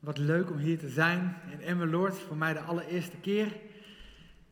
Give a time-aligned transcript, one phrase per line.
[0.00, 2.18] Wat leuk om hier te zijn in Emmeloord.
[2.18, 3.52] Voor mij de allereerste keer.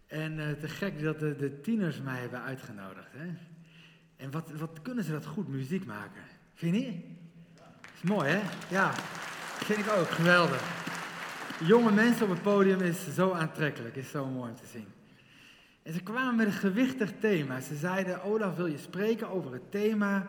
[0.06, 3.12] En uh, te gek dat de, de, tieners mij hebben uitgenodigd.
[3.12, 3.26] Hè?
[4.16, 6.22] En wat, wat kunnen ze dat goed muziek maken?
[6.54, 7.04] Vind je niet?
[7.94, 8.40] Is mooi hè?
[8.68, 8.92] Ja,
[9.64, 10.08] vind ik ook.
[10.10, 10.62] Geweldig.
[11.64, 13.96] Jonge mensen op het podium is zo aantrekkelijk.
[13.96, 14.86] Is zo mooi om te zien.
[15.82, 17.60] En ze kwamen met een gewichtig thema.
[17.60, 20.26] Ze zeiden, Olaf wil je spreken over het thema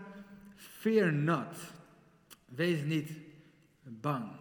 [0.55, 1.55] Fear not.
[2.45, 3.11] Wees niet
[3.83, 4.31] bang.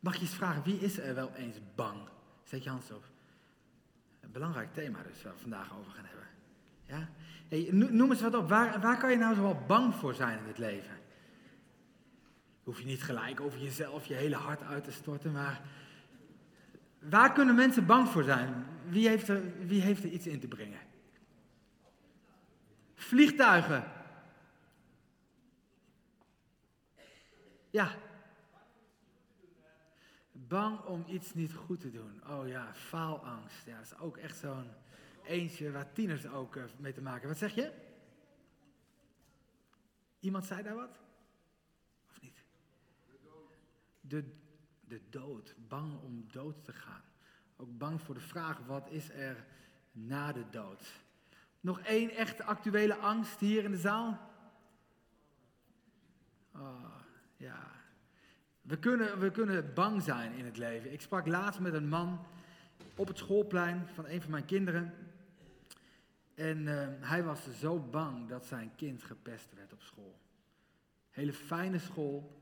[0.00, 1.98] Mag je eens vragen, wie is er wel eens bang?
[2.44, 3.04] Zet je hand op.
[4.20, 6.26] Een belangrijk thema dus, waar we vandaag over gaan hebben.
[6.86, 7.08] Ja?
[7.48, 10.38] Hey, noem eens wat op, waar, waar kan je nou zo wel bang voor zijn
[10.38, 10.98] in het leven?
[12.62, 15.60] Hoef je niet gelijk over jezelf je hele hart uit te storten, maar
[16.98, 18.66] waar kunnen mensen bang voor zijn?
[18.88, 20.80] Wie heeft er, wie heeft er iets in te brengen?
[22.94, 23.84] Vliegtuigen.
[27.70, 27.94] Ja,
[30.50, 32.20] Bang om iets niet goed te doen.
[32.28, 33.66] Oh ja, faalangst.
[33.66, 34.70] Ja, dat is ook echt zo'n
[35.22, 37.28] eentje waar tieners ook eh, mee te maken.
[37.28, 37.72] Wat zeg je?
[40.20, 40.98] Iemand zei daar wat?
[42.08, 42.44] Of niet?
[44.00, 44.24] De,
[44.80, 45.54] de dood.
[45.68, 47.02] Bang om dood te gaan.
[47.56, 49.46] Ook bang voor de vraag, wat is er
[49.92, 50.92] na de dood?
[51.60, 54.30] Nog één echte actuele angst hier in de zaal?
[56.54, 56.94] Oh,
[57.36, 57.79] ja.
[58.70, 60.92] We kunnen, we kunnen bang zijn in het leven.
[60.92, 62.26] Ik sprak laatst met een man
[62.96, 64.94] op het schoolplein van een van mijn kinderen.
[66.34, 70.18] En uh, hij was zo bang dat zijn kind gepest werd op school.
[71.10, 72.38] Hele fijne school,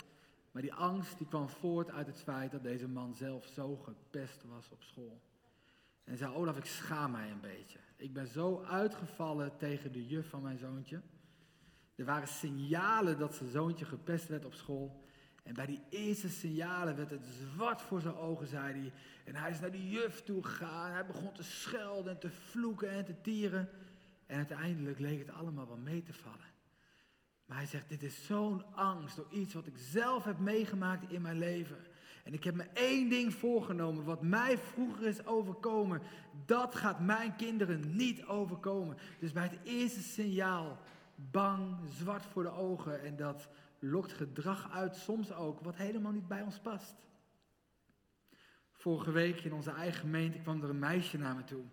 [0.50, 4.44] maar die angst die kwam voort uit het feit dat deze man zelf zo gepest
[4.44, 5.20] was op school.
[6.04, 7.78] En zei, Olaf, ik schaam mij een beetje.
[7.96, 11.00] Ik ben zo uitgevallen tegen de juf van mijn zoontje.
[11.94, 15.06] Er waren signalen dat zijn zoontje gepest werd op school.
[15.48, 18.92] En bij die eerste signalen werd het zwart voor zijn ogen, zei hij.
[19.24, 20.92] En hij is naar de juf toe gegaan.
[20.92, 23.68] Hij begon te schelden en te vloeken en te tieren.
[24.26, 26.46] En uiteindelijk leek het allemaal wel mee te vallen.
[27.46, 31.22] Maar hij zegt, dit is zo'n angst door iets wat ik zelf heb meegemaakt in
[31.22, 31.78] mijn leven.
[32.24, 36.02] En ik heb me één ding voorgenomen, wat mij vroeger is overkomen,
[36.46, 38.96] dat gaat mijn kinderen niet overkomen.
[39.18, 40.78] Dus bij het eerste signaal,
[41.14, 46.28] bang, zwart voor de ogen en dat lokt gedrag uit, soms ook, wat helemaal niet
[46.28, 46.94] bij ons past.
[48.72, 51.64] Vorige week in onze eigen gemeente kwam er een meisje naar me toe.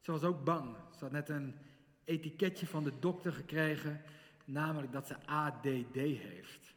[0.00, 0.76] Ze was ook bang.
[0.98, 1.54] Ze had net een
[2.04, 4.02] etiketje van de dokter gekregen,
[4.44, 6.74] namelijk dat ze ADD heeft.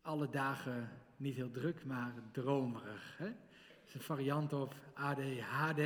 [0.00, 3.18] Alle dagen niet heel druk, maar dromerig.
[3.18, 3.28] Hè?
[3.86, 5.80] Is een variant op ADHD.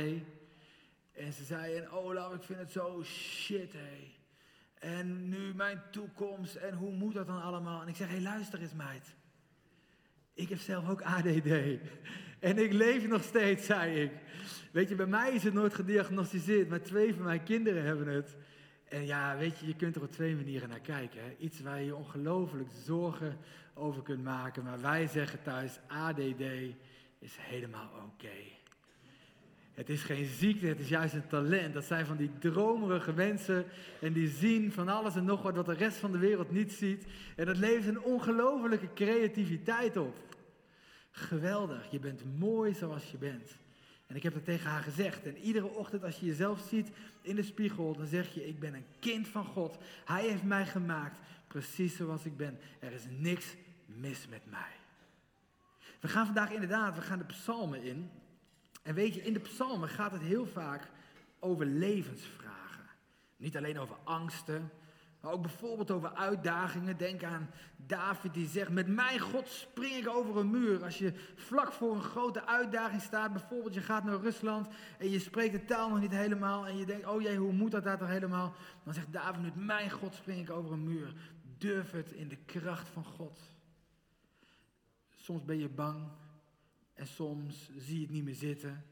[1.11, 4.20] En ze zei, en Olaf, ik vind het zo shit, hé.
[4.81, 7.81] En nu mijn toekomst en hoe moet dat dan allemaal?
[7.81, 9.15] En ik zeg, hé hey, luister eens meid.
[10.33, 11.49] Ik heb zelf ook ADD.
[12.39, 14.11] En ik leef nog steeds, zei ik.
[14.71, 18.37] Weet je, bij mij is het nooit gediagnosticeerd, maar twee van mijn kinderen hebben het.
[18.89, 21.23] En ja, weet je, je kunt er op twee manieren naar kijken.
[21.23, 21.35] Hè?
[21.37, 23.37] Iets waar je je ongelooflijk zorgen
[23.73, 24.63] over kunt maken.
[24.63, 26.41] Maar wij zeggen thuis, ADD
[27.19, 28.60] is helemaal oké.
[29.73, 31.73] Het is geen ziekte, het is juist een talent.
[31.73, 33.65] Dat zijn van die dromerige mensen
[34.01, 36.71] en die zien van alles en nog wat wat de rest van de wereld niet
[36.71, 37.05] ziet.
[37.35, 40.17] En dat levert een ongelofelijke creativiteit op.
[41.11, 43.59] Geweldig, je bent mooi zoals je bent.
[44.07, 45.25] En ik heb het tegen haar gezegd.
[45.25, 48.73] En iedere ochtend als je jezelf ziet in de spiegel, dan zeg je, ik ben
[48.73, 49.77] een kind van God.
[50.05, 51.17] Hij heeft mij gemaakt,
[51.47, 52.59] precies zoals ik ben.
[52.79, 53.55] Er is niks
[53.85, 54.75] mis met mij.
[55.99, 58.09] We gaan vandaag inderdaad, we gaan de psalmen in.
[58.81, 60.89] En weet je, in de psalmen gaat het heel vaak
[61.39, 62.85] over levensvragen.
[63.37, 64.71] Niet alleen over angsten,
[65.21, 66.97] maar ook bijvoorbeeld over uitdagingen.
[66.97, 70.83] Denk aan David die zegt, met mijn God spring ik over een muur.
[70.83, 74.67] Als je vlak voor een grote uitdaging staat, bijvoorbeeld je gaat naar Rusland
[74.97, 77.71] en je spreekt de taal nog niet helemaal en je denkt, oh jee, hoe moet
[77.71, 78.53] dat daar toch helemaal?
[78.83, 81.13] Dan zegt David, met mijn God spring ik over een muur.
[81.57, 83.39] Durf het in de kracht van God.
[85.15, 86.07] Soms ben je bang,
[87.01, 88.85] en soms zie je het niet meer zitten.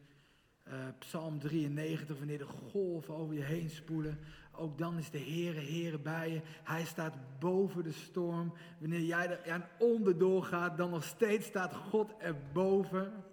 [0.67, 4.19] Uh, Psalm 93, wanneer de golven over je heen spoelen.
[4.51, 6.41] Ook dan is de Heere, Heere bij je.
[6.63, 8.53] Hij staat boven de storm.
[8.79, 13.23] Wanneer jij er aan onderdoor gaat, dan nog steeds staat God erboven.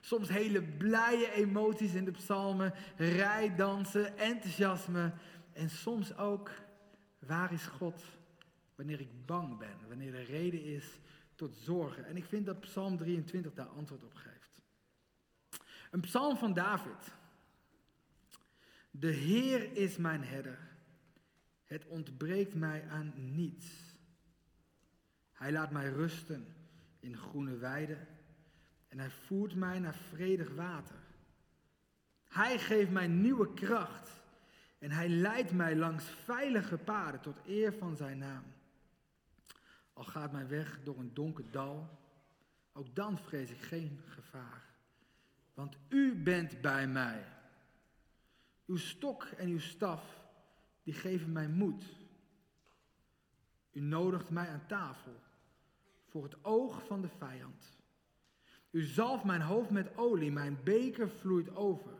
[0.00, 2.74] Soms hele blije emoties in de psalmen.
[2.96, 5.12] Rijdansen, enthousiasme.
[5.52, 6.50] En soms ook,
[7.18, 8.02] waar is God?
[8.74, 9.76] Wanneer ik bang ben.
[9.88, 10.98] Wanneer er reden is
[11.36, 12.04] tot zorgen.
[12.04, 14.62] En ik vind dat Psalm 23 daar antwoord op geeft.
[15.90, 17.12] Een psalm van David.
[18.90, 20.58] De Heer is mijn herder.
[21.64, 23.66] Het ontbreekt mij aan niets.
[25.32, 26.54] Hij laat mij rusten
[27.00, 28.08] in groene weiden.
[28.88, 30.96] En hij voert mij naar vredig water.
[32.28, 34.10] Hij geeft mij nieuwe kracht.
[34.78, 38.44] En hij leidt mij langs veilige paden tot eer van zijn naam.
[39.96, 41.98] Al gaat mijn weg door een donker dal,
[42.72, 44.64] ook dan vrees ik geen gevaar.
[45.54, 47.24] Want u bent bij mij.
[48.66, 50.20] Uw stok en uw staf,
[50.82, 51.84] die geven mij moed.
[53.72, 55.20] U nodigt mij aan tafel
[56.04, 57.78] voor het oog van de vijand.
[58.70, 61.94] U zalft mijn hoofd met olie, mijn beker vloeit over.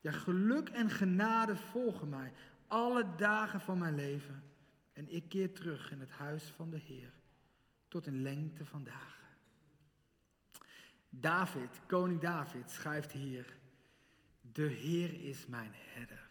[0.00, 2.32] Ja, geluk en genade volgen mij
[2.66, 4.53] alle dagen van mijn leven.
[4.94, 7.12] En ik keer terug in het huis van de Heer
[7.88, 9.24] tot in lengte van dagen.
[11.08, 13.56] David, koning David, schrijft hier:
[14.40, 16.28] De Heer is mijn herder.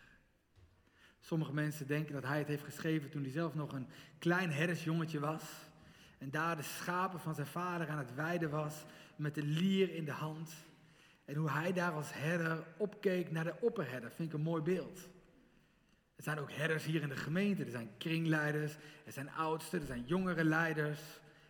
[1.19, 3.87] Sommige mensen denken dat hij het heeft geschreven toen hij zelf nog een
[4.17, 5.43] klein herdersjongetje was.
[6.17, 8.85] En daar de schapen van zijn vader aan het weiden was
[9.15, 10.53] met de lier in de hand.
[11.25, 15.09] En hoe hij daar als herder opkeek naar de opperherder, vind ik een mooi beeld.
[16.15, 17.63] Er zijn ook herders hier in de gemeente.
[17.63, 18.73] Er zijn kringleiders,
[19.05, 20.99] er zijn oudsten, er zijn jongere leiders.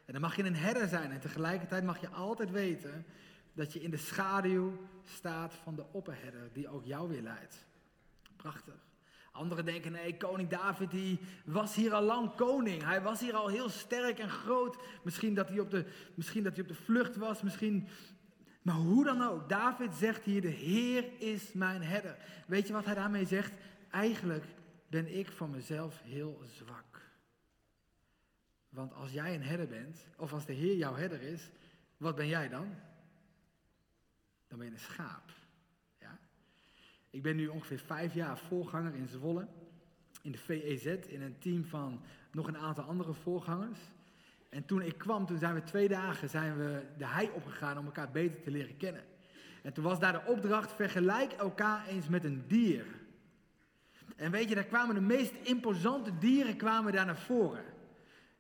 [0.06, 1.12] En dan mag je een herder zijn.
[1.12, 3.06] En tegelijkertijd mag je altijd weten
[3.54, 7.66] dat je in de schaduw staat van de opperherder die ook jou weer leidt.
[8.36, 8.92] Prachtig.
[9.32, 12.84] Anderen denken, nee, koning David die was hier al lang koning.
[12.84, 14.78] Hij was hier al heel sterk en groot.
[15.04, 17.88] Misschien dat hij op de, misschien dat hij op de vlucht was, misschien...
[18.64, 22.18] Maar hoe dan ook, David zegt hier, de Heer is mijn herder.
[22.48, 23.52] Weet je wat hij daarmee zegt?
[23.90, 24.46] Eigenlijk
[24.88, 27.02] ben ik van mezelf heel zwak.
[28.70, 31.50] Want als jij een herder bent, of als de Heer jouw herder is,
[31.98, 32.68] wat ben jij dan?
[34.48, 35.32] Dan ben je een schaap.
[36.00, 36.20] Ja?
[37.10, 39.48] Ik ben nu ongeveer vijf jaar voorganger in Zwolle,
[40.22, 42.02] in de VEZ, in een team van
[42.32, 43.80] nog een aantal andere voorgangers.
[44.54, 47.86] En toen ik kwam, toen zijn we twee dagen zijn we de hei opgegaan om
[47.86, 49.04] elkaar beter te leren kennen.
[49.62, 52.86] En toen was daar de opdracht, vergelijk elkaar eens met een dier.
[54.16, 57.64] En weet je, daar kwamen de meest imposante dieren kwamen daar naar voren.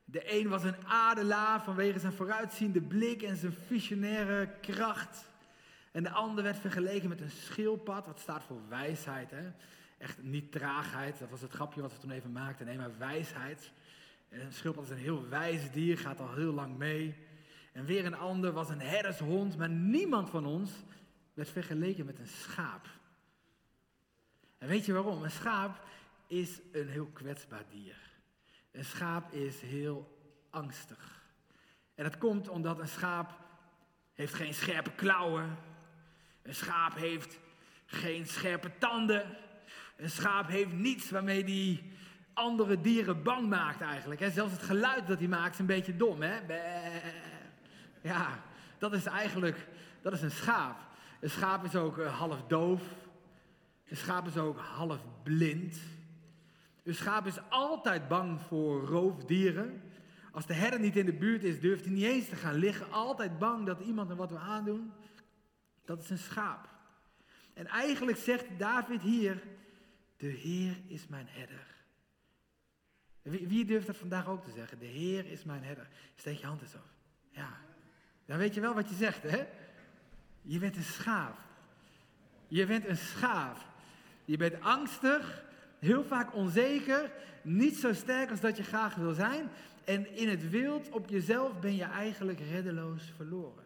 [0.06, 5.32] De een was een adelaar vanwege zijn vooruitziende blik en zijn visionaire kracht.
[5.92, 9.32] En de ander werd vergeleken met een schildpad, wat staat voor wijsheid.
[9.32, 9.52] Hè?
[9.98, 12.66] Echt niet traagheid, dat was het grapje wat we toen even maakten.
[12.66, 13.72] Nee, maar wijsheid.
[14.34, 17.16] En een schildpad is een heel wijs dier, gaat al heel lang mee.
[17.72, 20.72] En weer een ander was een herdershond, maar niemand van ons
[21.34, 22.88] werd vergeleken met een schaap.
[24.58, 25.24] En weet je waarom?
[25.24, 25.84] Een schaap
[26.28, 27.96] is een heel kwetsbaar dier.
[28.72, 30.18] Een schaap is heel
[30.50, 31.24] angstig.
[31.96, 33.40] En dat komt omdat een schaap
[34.14, 35.58] heeft geen scherpe klauwen.
[36.42, 37.40] Een schaap heeft
[37.86, 39.38] geen scherpe tanden.
[39.96, 41.92] Een schaap heeft niets waarmee die
[42.34, 44.32] andere dieren bang maakt eigenlijk.
[44.32, 46.22] Zelfs het geluid dat hij maakt is een beetje dom.
[46.22, 46.40] Hè?
[48.02, 48.44] Ja,
[48.78, 49.68] dat is eigenlijk
[50.04, 50.78] dat is een schaap.
[51.20, 52.82] Een schaap is ook eh, half doof.
[53.88, 55.78] Een schaap is ook half blind.
[56.84, 59.82] Een schaap is altijd bang voor roofdieren.
[60.32, 62.92] Als de herder niet in de buurt is, durft hij niet eens te gaan liggen.
[62.92, 64.92] Altijd bang dat iemand er wat wil aandoen.
[65.86, 66.70] Dat is een schaap.
[67.54, 69.44] En eigenlijk zegt David hier,
[70.18, 71.73] de Heer is mijn herder.
[73.24, 74.80] Wie, durft dat vandaag ook te zeggen?
[74.80, 75.88] De Heer is mijn herder.
[76.16, 76.88] Steek je hand eens op.
[77.30, 77.58] Ja.
[78.26, 79.44] Dan weet je wel wat je zegt, hè?
[80.42, 81.38] Je bent een schaap.
[82.48, 83.58] Je bent een schaap.
[84.26, 85.44] Je bent angstig,
[85.80, 89.50] heel vaak onzeker, niet zo sterk als dat je graag wil zijn.
[89.84, 93.66] En in het wild op jezelf ben je eigenlijk reddeloos verloren.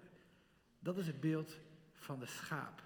[0.79, 1.60] Dat is het beeld
[1.93, 2.82] van de schaap.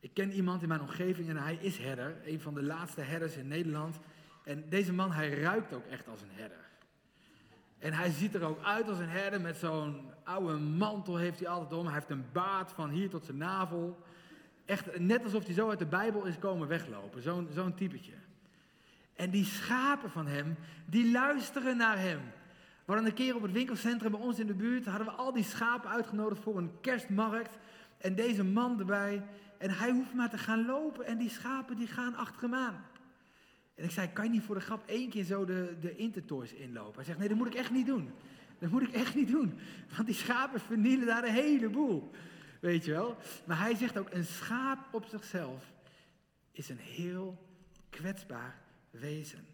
[0.00, 3.36] Ik ken iemand in mijn omgeving en hij is herder, een van de laatste herders
[3.36, 3.98] in Nederland.
[4.44, 6.70] En deze man, hij ruikt ook echt als een herder.
[7.78, 11.48] En hij ziet er ook uit als een herder met zo'n oude mantel heeft hij
[11.48, 11.84] altijd om.
[11.84, 14.02] Hij heeft een baard van hier tot zijn navel.
[14.64, 17.22] Echt net alsof hij zo uit de Bijbel is komen weglopen.
[17.22, 18.12] Zo'n zo'n typetje.
[19.14, 20.56] En die schapen van hem,
[20.86, 22.20] die luisteren naar hem.
[22.84, 25.32] We hadden een keer op het winkelcentrum bij ons in de buurt, hadden we al
[25.32, 27.58] die schapen uitgenodigd voor een kerstmarkt.
[27.98, 29.22] En deze man erbij.
[29.58, 32.84] En hij hoeft maar te gaan lopen en die schapen die gaan achter hem aan.
[33.74, 36.52] En ik zei, kan je niet voor de grap één keer zo de, de Intertoys
[36.52, 36.94] inlopen?
[36.94, 38.10] Hij zegt, nee, dat moet ik echt niet doen.
[38.58, 39.58] Dat moet ik echt niet doen.
[39.94, 42.10] Want die schapen vernielen daar een heleboel.
[42.60, 43.16] Weet je wel?
[43.46, 45.72] Maar hij zegt ook, een schaap op zichzelf
[46.52, 47.46] is een heel
[47.90, 49.46] kwetsbaar wezen.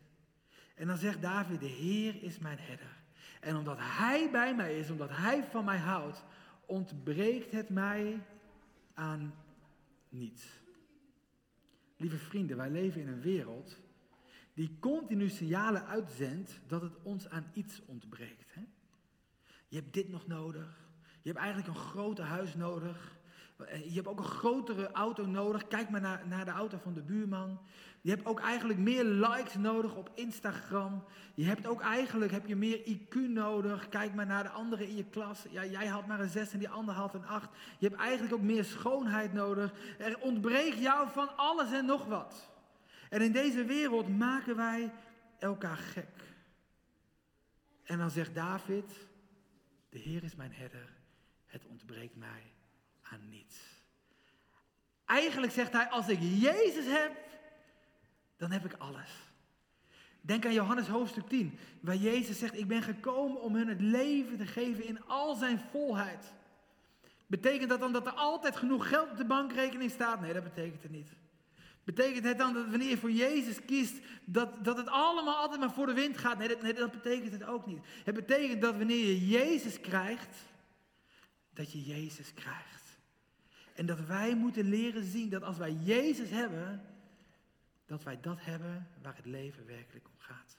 [0.74, 2.96] En dan zegt David, de Heer is mijn herder.
[3.40, 6.24] En omdat Hij bij mij is, omdat Hij van mij houdt,
[6.66, 8.20] ontbreekt het mij
[8.94, 9.34] aan
[10.08, 10.46] niets.
[11.96, 13.78] Lieve vrienden, wij leven in een wereld
[14.58, 18.54] die continu signalen uitzendt dat het ons aan iets ontbreekt.
[18.54, 18.60] Hè?
[19.68, 20.88] Je hebt dit nog nodig.
[21.22, 23.16] Je hebt eigenlijk een groter huis nodig.
[23.66, 25.68] Je hebt ook een grotere auto nodig.
[25.68, 27.60] Kijk maar naar, naar de auto van de buurman.
[28.00, 31.04] Je hebt ook eigenlijk meer likes nodig op Instagram.
[31.34, 33.88] Je hebt ook eigenlijk heb je meer IQ nodig.
[33.88, 35.46] Kijk maar naar de anderen in je klas.
[35.50, 37.48] Ja, jij had maar een 6 en die ander had een 8.
[37.78, 39.72] Je hebt eigenlijk ook meer schoonheid nodig.
[39.98, 42.47] Er ontbreekt jou van alles en nog wat.
[43.10, 44.92] En in deze wereld maken wij
[45.38, 46.28] elkaar gek.
[47.84, 48.92] En dan zegt David,
[49.88, 50.88] de Heer is mijn herder,
[51.46, 52.52] het ontbreekt mij
[53.02, 53.56] aan niets.
[55.04, 57.16] Eigenlijk zegt hij, als ik Jezus heb,
[58.36, 59.10] dan heb ik alles.
[60.20, 64.36] Denk aan Johannes hoofdstuk 10, waar Jezus zegt, ik ben gekomen om hun het leven
[64.36, 66.32] te geven in al zijn volheid.
[67.26, 70.20] Betekent dat dan dat er altijd genoeg geld op de bankrekening staat?
[70.20, 71.10] Nee, dat betekent het niet.
[71.94, 75.72] Betekent het dan dat wanneer je voor Jezus kiest, dat, dat het allemaal altijd maar
[75.72, 76.38] voor de wind gaat?
[76.38, 77.78] Nee dat, nee, dat betekent het ook niet.
[78.04, 80.36] Het betekent dat wanneer je Jezus krijgt,
[81.52, 82.98] dat je Jezus krijgt.
[83.74, 86.84] En dat wij moeten leren zien dat als wij Jezus hebben,
[87.86, 90.56] dat wij dat hebben waar het leven werkelijk om gaat.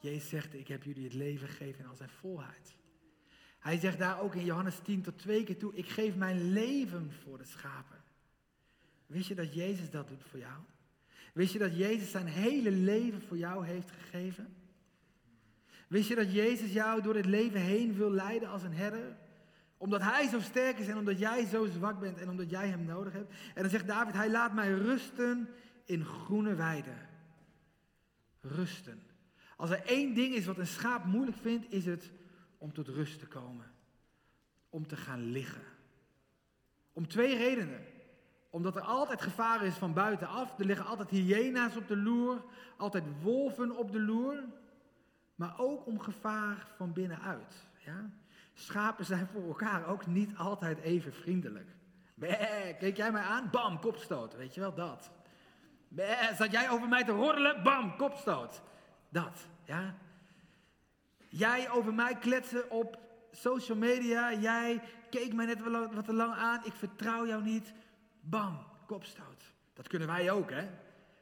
[0.00, 2.76] Jezus zegt, ik heb jullie het leven gegeven in al zijn volheid.
[3.58, 7.12] Hij zegt daar ook in Johannes 10 tot twee keer toe, ik geef mijn leven
[7.12, 7.99] voor de schapen.
[9.10, 10.58] Wist je dat Jezus dat doet voor jou?
[11.32, 14.56] Wist je dat Jezus zijn hele leven voor jou heeft gegeven?
[15.88, 19.16] Wist je dat Jezus jou door het leven heen wil leiden als een herder?
[19.76, 22.84] Omdat hij zo sterk is en omdat jij zo zwak bent en omdat jij hem
[22.84, 23.32] nodig hebt.
[23.54, 25.48] En dan zegt David, hij laat mij rusten
[25.84, 27.08] in groene weiden.
[28.40, 29.02] Rusten.
[29.56, 32.10] Als er één ding is wat een schaap moeilijk vindt, is het
[32.58, 33.72] om tot rust te komen.
[34.68, 35.62] Om te gaan liggen.
[36.92, 37.84] Om twee redenen
[38.50, 40.58] omdat er altijd gevaar is van buitenaf.
[40.58, 42.44] Er liggen altijd hyena's op de loer,
[42.76, 44.44] altijd wolven op de loer.
[45.34, 47.54] Maar ook om gevaar van binnenuit.
[47.78, 48.10] Ja?
[48.54, 51.68] Schapen zijn voor elkaar ook niet altijd even vriendelijk.
[52.14, 53.48] Bäh, keek jij mij aan?
[53.50, 54.36] Bam, kopstoot.
[54.36, 55.10] Weet je wel, dat.
[56.36, 57.62] Zat jij over mij te roddelen?
[57.62, 58.62] Bam, kopstoot.
[59.08, 59.94] Dat, ja.
[61.28, 62.98] Jij over mij kletsen op
[63.30, 64.32] social media.
[64.32, 65.60] Jij keek mij net
[65.94, 66.60] wat te lang aan.
[66.64, 67.72] Ik vertrouw jou niet.
[68.20, 69.44] Bam, kopstoot.
[69.72, 70.68] Dat kunnen wij ook, hè?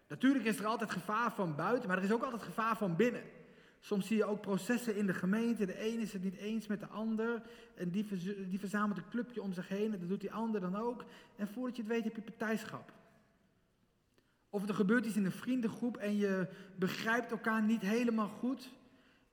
[0.08, 3.22] Natuurlijk is er altijd gevaar van buiten, maar er is ook altijd gevaar van binnen.
[3.80, 5.66] Soms zie je ook processen in de gemeente.
[5.66, 7.42] De een is het niet eens met de ander.
[7.74, 8.06] En die,
[8.48, 9.92] die verzamelt een clubje om zich heen.
[9.92, 11.04] En dat doet die ander dan ook.
[11.36, 12.92] En voordat je het weet heb je partijschap.
[14.50, 18.72] Of er gebeurt iets in een vriendengroep en je begrijpt elkaar niet helemaal goed.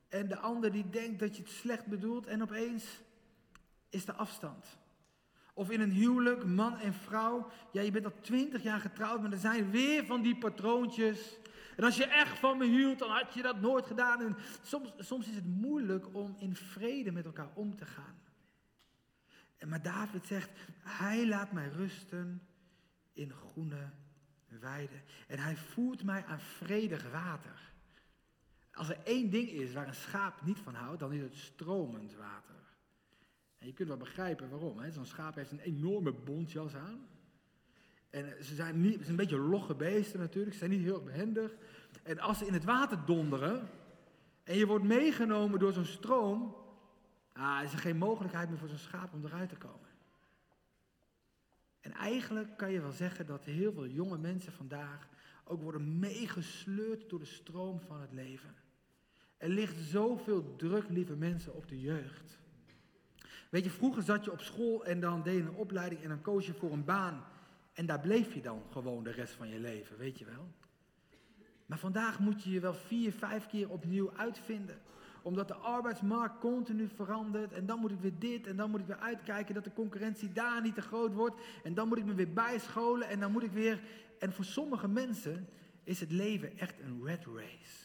[0.07, 3.01] En de ander die denkt dat je het slecht bedoelt en opeens
[3.89, 4.65] is de afstand.
[5.57, 7.51] Of in een huwelijk, man en vrouw.
[7.71, 11.37] Ja, je bent al twintig jaar getrouwd, maar er zijn weer van die patroontjes.
[11.75, 14.21] En als je echt van me hield, dan had je dat nooit gedaan.
[14.21, 18.19] En soms, soms is het moeilijk om in vrede met elkaar om te gaan.
[19.57, 22.41] En maar David zegt, hij laat mij rusten
[23.13, 23.89] in groene
[24.47, 25.01] weiden.
[25.27, 27.73] En hij voert mij aan vredig water.
[28.71, 32.15] Als er één ding is waar een schaap niet van houdt, dan is het stromend
[32.15, 32.55] water.
[33.65, 34.91] Je kunt wel begrijpen waarom.
[34.91, 37.07] Zo'n schaap heeft een enorme bontjas aan.
[38.09, 41.55] En ze zijn, niet, een beetje logge beesten natuurlijk, ze zijn niet heel behendig.
[42.03, 43.69] En als ze in het water donderen
[44.43, 46.55] en je wordt meegenomen door zo'n stroom,
[47.33, 49.89] ah, is er geen mogelijkheid meer voor zo'n schaap om eruit te komen.
[51.79, 55.07] En eigenlijk kan je wel zeggen dat heel veel jonge mensen vandaag
[55.43, 58.55] ook worden meegesleurd door de stroom van het leven.
[59.37, 62.39] Er ligt zoveel druk, lieve mensen, op de jeugd.
[63.55, 66.21] Weet je, vroeger zat je op school en dan deed je een opleiding en dan
[66.21, 67.23] koos je voor een baan.
[67.73, 70.51] En daar bleef je dan gewoon de rest van je leven, weet je wel.
[71.65, 74.81] Maar vandaag moet je je wel vier, vijf keer opnieuw uitvinden.
[75.21, 77.53] Omdat de arbeidsmarkt continu verandert.
[77.53, 80.31] En dan moet ik weer dit en dan moet ik weer uitkijken dat de concurrentie
[80.31, 81.41] daar niet te groot wordt.
[81.63, 83.81] En dan moet ik me weer bijscholen en dan moet ik weer...
[84.19, 85.47] En voor sommige mensen
[85.83, 87.84] is het leven echt een red race.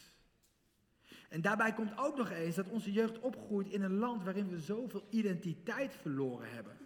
[1.31, 4.59] En daarbij komt ook nog eens dat onze jeugd opgroeit in een land waarin we
[4.59, 6.77] zoveel identiteit verloren hebben.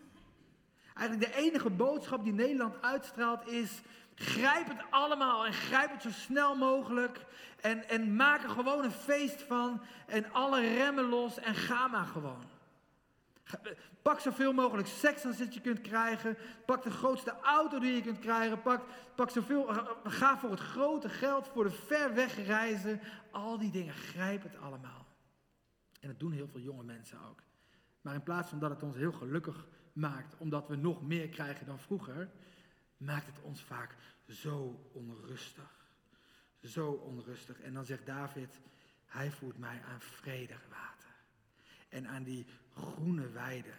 [0.95, 3.83] Eigenlijk de enige boodschap die Nederland uitstraalt is:
[4.15, 7.25] grijp het allemaal en grijp het zo snel mogelijk.
[7.61, 9.81] En, en maak er gewoon een feest van.
[10.07, 12.54] En alle remmen los en ga maar gewoon.
[14.03, 16.37] Pak zoveel mogelijk seks als je kunt krijgen.
[16.67, 18.63] Pak de grootste auto die je kunt krijgen.
[18.63, 18.85] Pak,
[19.15, 23.01] pak zoveel, eh, ga voor het grote geld, voor de ver weg reizen.
[23.31, 25.07] Al die dingen, grijp het allemaal.
[26.01, 27.43] En dat doen heel veel jonge mensen ook.
[28.01, 31.67] Maar in plaats van dat het ons heel gelukkig maakt, omdat we nog meer krijgen
[31.67, 32.31] dan vroeger,
[32.97, 33.95] maakt het ons vaak
[34.29, 35.87] zo onrustig.
[36.63, 37.61] Zo onrustig.
[37.61, 38.61] En dan zegt David,
[39.07, 41.04] hij voert mij aan vredig water.
[41.95, 43.73] En aan die groene weide.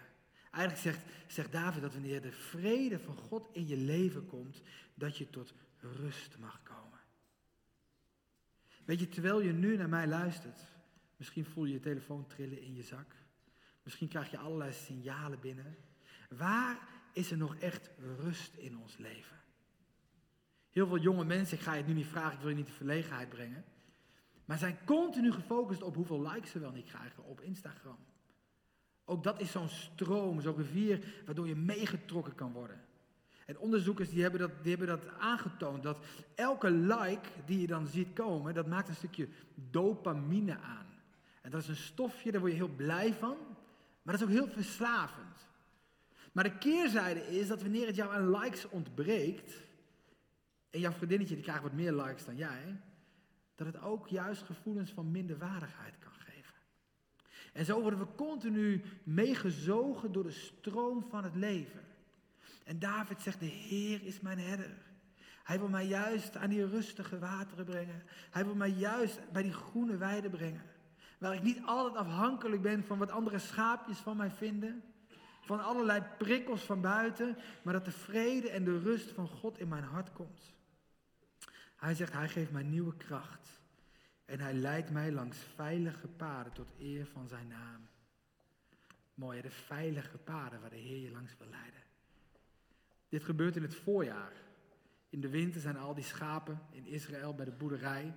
[0.52, 4.62] Eigenlijk zegt, zegt David dat wanneer de vrede van God in je leven komt,
[4.94, 7.00] dat je tot rust mag komen.
[8.86, 10.60] Weet je, terwijl je nu naar mij luistert,
[11.18, 13.16] misschien voel je je telefoon trillen in je zak.
[13.84, 15.78] Misschien krijg je allerlei signalen binnen.
[16.30, 19.38] Waar is er nog echt rust in ons leven?
[20.70, 22.66] Heel veel jonge mensen, ik ga je het nu niet vragen, ik wil je niet
[22.66, 23.66] de verlegenheid brengen.
[24.46, 27.98] Maar zijn continu gefocust op hoeveel likes ze wel niet krijgen op Instagram.
[29.06, 32.82] Ook dat is zo'n stroom, zo'n rivier waardoor je meegetrokken kan worden.
[33.46, 35.98] En onderzoekers die hebben, dat, die hebben dat aangetoond, dat
[36.36, 40.86] elke like die je dan ziet komen, dat maakt een stukje dopamine aan.
[41.42, 43.38] En dat is een stofje, daar word je heel blij van,
[44.02, 45.48] maar dat is ook heel verslavend.
[46.32, 49.54] Maar de keerzijde is dat wanneer het jou aan likes ontbreekt,
[50.70, 52.82] en jouw vriendinnetje die krijgt wat meer likes dan jij,
[53.56, 56.54] dat het ook juist gevoelens van minderwaardigheid kan geven.
[57.54, 61.82] En zo worden we continu meegezogen door de stroom van het leven.
[62.64, 64.78] En David zegt, de Heer is mijn herder.
[65.44, 68.04] Hij wil mij juist aan die rustige wateren brengen.
[68.32, 70.64] Hij wil mij juist bij die groene weiden brengen.
[71.18, 74.84] Waar ik niet altijd afhankelijk ben van wat andere schaapjes van mij vinden.
[75.42, 77.38] Van allerlei prikkels van buiten.
[77.64, 80.54] Maar dat de vrede en de rust van God in mijn hart komt.
[81.76, 83.62] Hij zegt, hij geeft mij nieuwe kracht.
[84.26, 87.88] En hij leidt mij langs veilige paden tot eer van zijn naam.
[89.14, 91.82] Mooi, de veilige paden waar de Heer je langs wil leiden.
[93.10, 94.34] Dit gebeurt in het voorjaar.
[95.10, 98.16] In de winter zijn al die schapen in Israël bij de boerderij.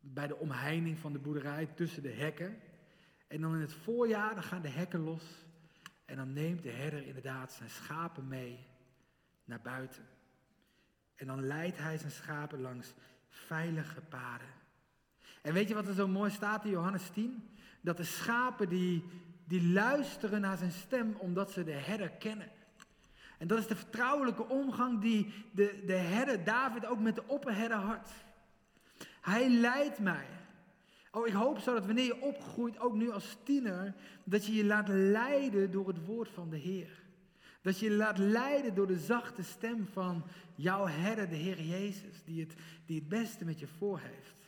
[0.00, 2.60] Bij de omheining van de boerderij tussen de hekken.
[3.26, 5.24] En dan in het voorjaar dan gaan de hekken los.
[6.04, 8.66] En dan neemt de herder inderdaad zijn schapen mee
[9.44, 10.08] naar buiten.
[11.22, 12.92] En dan leidt hij zijn schapen langs
[13.28, 14.46] veilige paden.
[15.42, 17.48] En weet je wat er zo mooi staat in Johannes 10?
[17.80, 19.04] Dat de schapen die,
[19.44, 22.50] die luisteren naar zijn stem omdat ze de herder kennen.
[23.38, 27.78] En dat is de vertrouwelijke omgang die de, de herder David ook met de opperherder
[27.78, 28.10] had.
[29.20, 30.26] Hij leidt mij.
[31.10, 34.64] Oh, ik hoop zo dat wanneer je opgroeit, ook nu als tiener, dat je je
[34.64, 37.01] laat leiden door het woord van de Heer.
[37.62, 42.40] Dat je laat leiden door de zachte stem van jouw herder, de Heer Jezus, die
[42.40, 42.54] het,
[42.86, 44.42] die het beste met je voor heeft.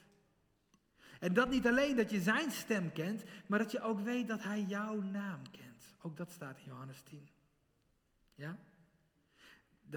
[1.21, 4.43] En dat niet alleen dat je zijn stem kent, maar dat je ook weet dat
[4.43, 5.97] hij jouw naam kent.
[6.03, 7.29] Ook dat staat in Johannes 10.
[8.35, 8.59] Ja?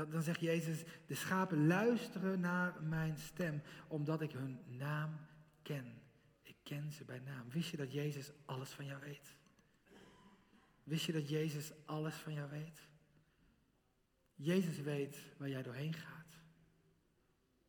[0.05, 5.17] dan zegt Jezus, de schapen luisteren naar mijn stem, omdat ik hun naam
[5.61, 6.01] ken.
[6.41, 7.49] Ik ken ze bij naam.
[7.49, 9.35] Wist je dat Jezus alles van jou weet?
[10.83, 12.86] Wist je dat Jezus alles van jou weet?
[14.37, 16.37] Jezus weet waar jij doorheen gaat.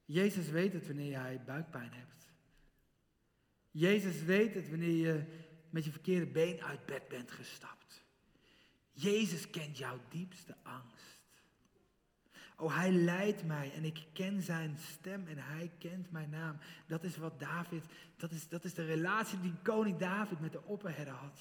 [0.05, 2.31] Jezus weet het wanneer jij buikpijn hebt.
[3.71, 5.25] Jezus weet het wanneer je
[5.71, 8.05] met je verkeerde been uit bed bent gestapt.
[8.91, 11.19] Jezus kent jouw diepste angst.
[12.57, 16.59] Oh, hij leidt mij en ik ken zijn stem en hij kent mijn naam.
[16.87, 17.85] Dat is wat David,
[18.17, 21.41] dat is, dat is de relatie die koning David met de opperherder had.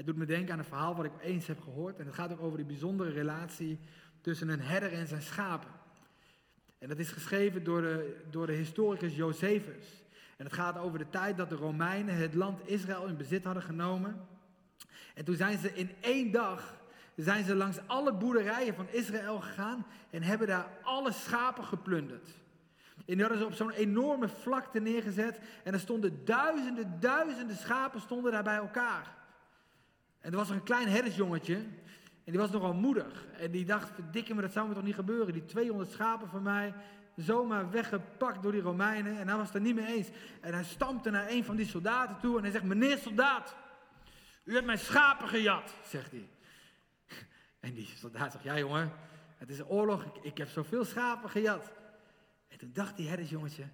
[0.00, 1.98] Het doet me denken aan een verhaal wat ik eens heb gehoord.
[1.98, 3.78] En het gaat ook over die bijzondere relatie
[4.20, 5.70] tussen een herder en zijn schapen.
[6.78, 10.04] En dat is geschreven door de, door de historicus Josephus.
[10.36, 13.62] En het gaat over de tijd dat de Romeinen het land Israël in bezit hadden
[13.62, 14.26] genomen.
[15.14, 16.76] En toen zijn ze in één dag
[17.16, 22.28] zijn ze langs alle boerderijen van Israël gegaan en hebben daar alle schapen geplunderd.
[22.96, 28.00] En die hadden ze op zo'n enorme vlakte neergezet en er stonden duizenden, duizenden schapen
[28.00, 29.18] stonden daar bij elkaar.
[30.20, 31.54] En er was een klein herdersjongetje
[32.24, 33.26] en die was nogal moedig.
[33.36, 35.32] En die dacht, verdikke me, dat zou me toch niet gebeuren.
[35.32, 36.74] Die 200 schapen van mij,
[37.16, 39.18] zomaar weggepakt door die Romeinen.
[39.18, 40.08] En hij was het er niet mee eens.
[40.40, 43.56] En hij stampte naar een van die soldaten toe en hij zegt, meneer soldaat,
[44.44, 46.28] u hebt mijn schapen gejat, zegt hij.
[47.60, 48.92] En die soldaat zegt, ja jongen,
[49.36, 51.72] het is een oorlog, ik, ik heb zoveel schapen gejat.
[52.48, 53.68] En toen dacht die herdersjongetje,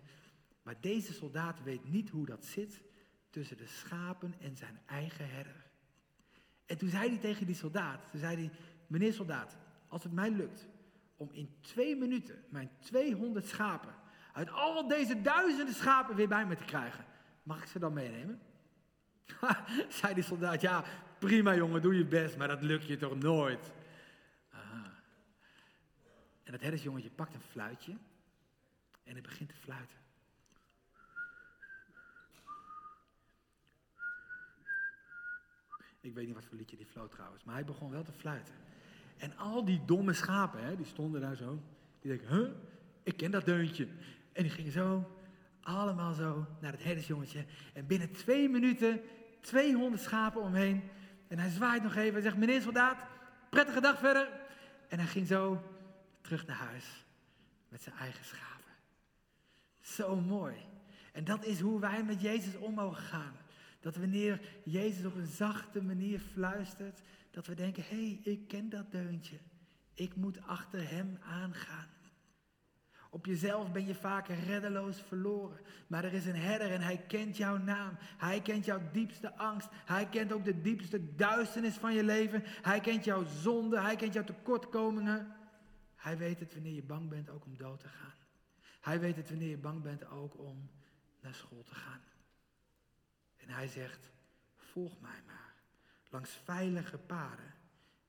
[0.63, 2.83] maar deze soldaat weet niet hoe dat zit
[3.31, 5.66] tussen de schapen en zijn eigen herder.
[6.67, 8.51] En toen zei hij tegen die soldaat, toen zei hij,
[8.87, 9.57] meneer soldaat,
[9.89, 10.69] als het mij lukt
[11.17, 13.95] om in twee minuten mijn 200 schapen
[14.33, 17.05] uit al deze duizenden schapen weer bij me te krijgen,
[17.43, 18.41] mag ik ze dan meenemen?
[19.89, 20.85] zei die soldaat, ja,
[21.19, 23.73] prima jongen, doe je best, maar dat lukt je toch nooit.
[26.47, 27.93] En dat herdersjongetje pakt een fluitje
[29.03, 29.97] en hij begint te fluiten.
[36.07, 38.55] Ik weet niet wat voor liedje die floot trouwens, maar hij begon wel te fluiten.
[39.17, 41.63] En al die domme schapen, hè, die stonden daar zo.
[42.01, 42.51] Die denken, huh,
[43.03, 43.89] ik ken dat deuntje.
[44.33, 45.17] En die gingen zo,
[45.61, 47.45] allemaal zo, naar het herdersjongetje.
[47.73, 49.01] En binnen twee minuten
[49.41, 50.83] 200 schapen omheen.
[51.29, 53.05] En hij zwaait nog even en zegt, meneer soldaat,
[53.51, 54.29] prettige dag verder.
[54.89, 55.63] En hij ging zo
[56.21, 57.05] terug naar huis
[57.69, 58.73] met zijn eigen schapen.
[59.81, 60.57] Zo mooi.
[61.13, 63.37] En dat is hoe wij met Jezus om mogen gaan.
[63.87, 68.69] Dat wanneer Jezus op een zachte manier fluistert, dat we denken, hé, hey, ik ken
[68.69, 69.37] dat deuntje.
[69.95, 71.89] Ik moet achter hem aangaan.
[73.11, 75.61] Op jezelf ben je vaak reddeloos verloren.
[75.87, 77.97] Maar er is een herder en hij kent jouw naam.
[77.99, 79.69] Hij kent jouw diepste angst.
[79.71, 82.43] Hij kent ook de diepste duisternis van je leven.
[82.45, 83.81] Hij kent jouw zonde.
[83.81, 85.35] Hij kent jouw tekortkomingen.
[85.97, 88.15] Hij weet het wanneer je bang bent ook om dood te gaan.
[88.81, 90.71] Hij weet het wanneer je bang bent ook om
[91.21, 92.01] naar school te gaan.
[93.47, 94.11] En hij zegt,
[94.57, 95.55] volg mij maar.
[96.11, 97.55] Langs veilige paden.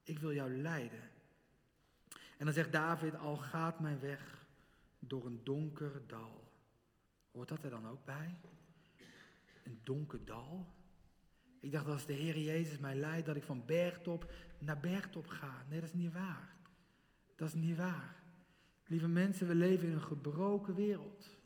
[0.03, 1.09] Ik wil jou leiden.
[2.37, 4.45] En dan zegt David, al gaat mijn weg
[4.99, 6.51] door een donker dal.
[7.31, 8.39] Hoort dat er dan ook bij?
[9.63, 10.75] Een donker dal?
[11.59, 15.65] Ik dacht als de Heer Jezus mij leidt dat ik van bergtop naar bergtop ga.
[15.69, 16.55] Nee, dat is niet waar.
[17.35, 18.15] Dat is niet waar.
[18.85, 21.36] Lieve mensen, we leven in een gebroken wereld.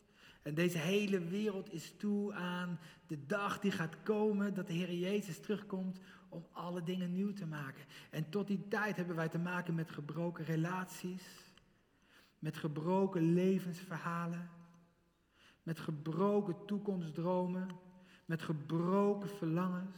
[0.42, 4.94] En deze hele wereld is toe aan de dag die gaat komen dat de Heer
[4.94, 6.00] Jezus terugkomt
[6.30, 7.84] om alle dingen nieuw te maken.
[8.10, 11.24] En tot die tijd hebben wij te maken met gebroken relaties,
[12.40, 14.50] met gebroken levensverhalen,
[15.64, 17.68] met gebroken toekomstdromen,
[18.26, 19.98] met gebroken verlangens.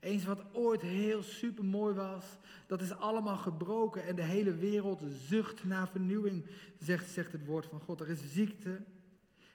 [0.00, 2.24] Eens wat ooit heel super mooi was,
[2.66, 6.46] dat is allemaal gebroken en de hele wereld zucht naar vernieuwing,
[6.78, 8.00] zegt, zegt het woord van God.
[8.00, 8.84] Er is ziekte,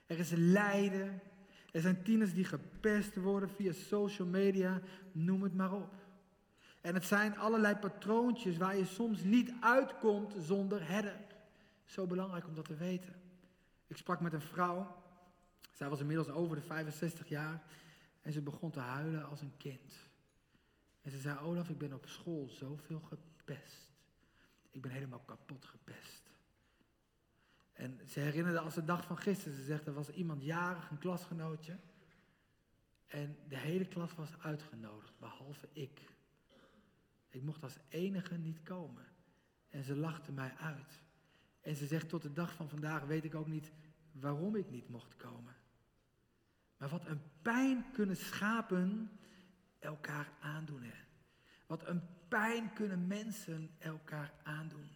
[0.08, 1.20] er is lijden,
[1.72, 4.80] er zijn tieners die gepest worden via social media,
[5.12, 5.94] noem het maar op.
[6.80, 11.20] En het zijn allerlei patroontjes waar je soms niet uitkomt zonder herder.
[11.84, 13.14] Zo belangrijk om dat te weten.
[13.86, 14.96] Ik sprak met een vrouw,
[15.72, 17.62] zij was inmiddels over de 65 jaar
[18.22, 19.92] en ze begon te huilen als een kind.
[21.02, 23.90] En ze zei, Olaf, ik ben op school zoveel gepest.
[24.70, 26.27] Ik ben helemaal kapot gepest.
[27.78, 30.98] En ze herinnerde als de dag van gisteren, ze zegt, er was iemand jarig, een
[30.98, 31.78] klasgenootje.
[33.06, 36.00] En de hele klas was uitgenodigd, behalve ik.
[37.28, 39.04] Ik mocht als enige niet komen.
[39.68, 41.02] En ze lachte mij uit.
[41.60, 43.72] En ze zegt, tot de dag van vandaag weet ik ook niet
[44.12, 45.54] waarom ik niet mocht komen.
[46.76, 49.10] Maar wat een pijn kunnen schapen
[49.78, 50.82] elkaar aandoen.
[50.82, 50.94] Hè?
[51.66, 54.88] Wat een pijn kunnen mensen elkaar aandoen.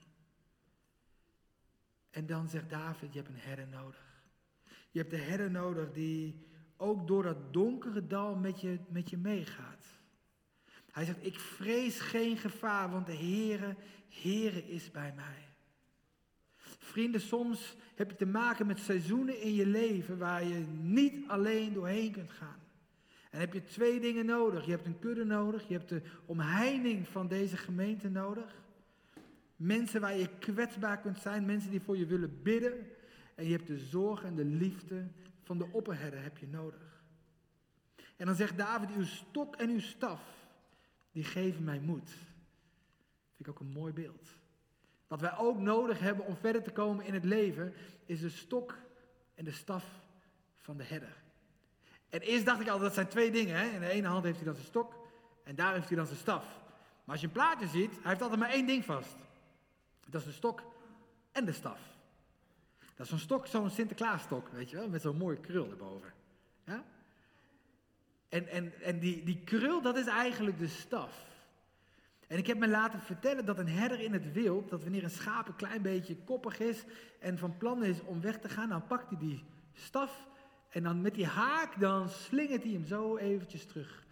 [2.13, 4.23] En dan zegt David, je hebt een herder nodig.
[4.91, 6.47] Je hebt de herder nodig die
[6.77, 9.87] ook door dat donkere dal met je, met je meegaat.
[10.91, 13.77] Hij zegt, ik vrees geen gevaar, want de Heere,
[14.09, 15.49] Heere is bij mij.
[16.79, 21.73] Vrienden, soms heb je te maken met seizoenen in je leven waar je niet alleen
[21.73, 22.61] doorheen kunt gaan.
[23.31, 24.65] En heb je twee dingen nodig.
[24.65, 28.62] Je hebt een kudde nodig, je hebt de omheining van deze gemeente nodig.
[29.63, 32.91] Mensen waar je kwetsbaar kunt zijn, mensen die voor je willen bidden.
[33.35, 35.07] En je hebt de zorg en de liefde
[35.43, 37.03] van de opperherder heb je nodig.
[38.17, 40.21] En dan zegt David, uw stok en uw staf,
[41.13, 42.09] die geven mij moed.
[43.35, 44.29] Vind ik ook een mooi beeld.
[45.07, 47.73] Wat wij ook nodig hebben om verder te komen in het leven,
[48.07, 48.79] is de stok
[49.35, 49.85] en de staf
[50.59, 51.23] van de herder.
[52.09, 53.57] En eerst dacht ik al, dat zijn twee dingen.
[53.57, 53.69] Hè?
[53.69, 54.95] In de ene hand heeft hij dan zijn stok
[55.45, 56.45] en daar heeft hij dan zijn staf.
[57.05, 59.17] Maar als je een plaatje ziet, hij heeft altijd maar één ding vast.
[60.13, 60.63] Dat is de stok
[61.33, 61.81] en de staf.
[62.79, 66.13] Dat is zo'n stok, zo'n Sinterklaasstok, weet je wel, met zo'n mooie krul erboven.
[66.65, 66.85] Ja?
[68.29, 71.31] En, en, en die, die krul, dat is eigenlijk de staf.
[72.27, 75.11] En ik heb me laten vertellen dat een herder in het wild, dat wanneer een
[75.11, 76.85] schaap een klein beetje koppig is
[77.21, 80.29] en van plan is om weg te gaan, dan pakt hij die staf
[80.69, 84.07] en dan met die haak, dan slingert hij hem zo eventjes terug,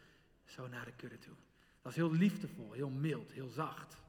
[0.45, 1.35] zo naar de kudde toe.
[1.83, 4.00] Dat is heel liefdevol, heel mild, heel zacht.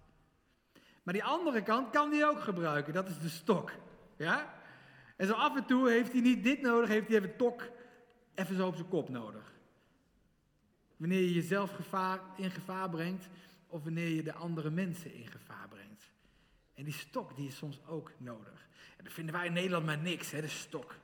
[1.03, 3.71] Maar die andere kant kan hij ook gebruiken, dat is de stok.
[4.17, 4.53] Ja?
[5.15, 7.69] En zo af en toe heeft hij niet dit nodig, heeft hij even tok
[8.35, 9.53] even zo op zijn kop nodig.
[10.97, 13.29] Wanneer je jezelf gevaar, in gevaar brengt
[13.67, 16.11] of wanneer je de andere mensen in gevaar brengt.
[16.73, 18.67] En die stok die is soms ook nodig.
[18.97, 20.95] En dat vinden wij in Nederland maar niks, hè, de stok.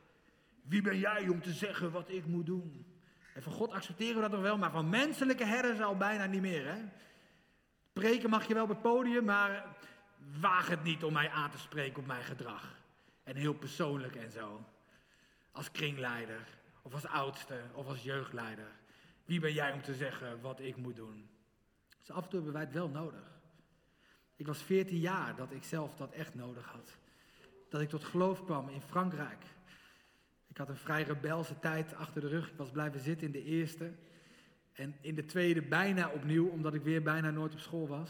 [0.62, 2.86] Wie ben jij om te zeggen wat ik moet doen?
[3.34, 6.42] En van God accepteren we dat nog wel, maar van menselijke herders al bijna niet
[6.42, 6.66] meer.
[6.66, 6.78] Hè?
[7.98, 9.66] Preken mag je wel op het podium, maar
[10.40, 12.76] waag het niet om mij aan te spreken op mijn gedrag.
[13.24, 14.66] En heel persoonlijk en zo.
[15.52, 16.48] Als kringleider,
[16.82, 18.72] of als oudste, of als jeugdleider.
[19.26, 21.30] Wie ben jij om te zeggen wat ik moet doen?
[22.00, 23.40] Dus af en toe hebben wij het wel nodig.
[24.36, 26.98] Ik was 14 jaar dat ik zelf dat echt nodig had.
[27.70, 29.44] Dat ik tot geloof kwam in Frankrijk.
[30.48, 32.50] Ik had een vrij rebelse tijd achter de rug.
[32.50, 33.94] Ik was blijven zitten in de eerste.
[34.78, 38.10] En in de tweede bijna opnieuw, omdat ik weer bijna nooit op school was.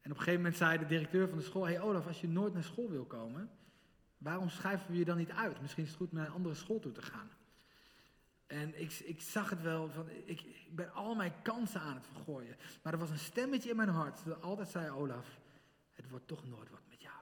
[0.00, 2.28] En op een gegeven moment zei de directeur van de school: Hey Olaf, als je
[2.28, 3.50] nooit naar school wil komen,
[4.18, 5.60] waarom schrijven we je dan niet uit?
[5.60, 7.30] Misschien is het goed naar een andere school toe te gaan.
[8.46, 12.06] En ik, ik zag het wel, van, ik, ik ben al mijn kansen aan het
[12.06, 12.56] vergooien.
[12.82, 15.38] Maar er was een stemmetje in mijn hart dat altijd zei: Olaf,
[15.92, 17.16] het wordt toch nooit wat met jou.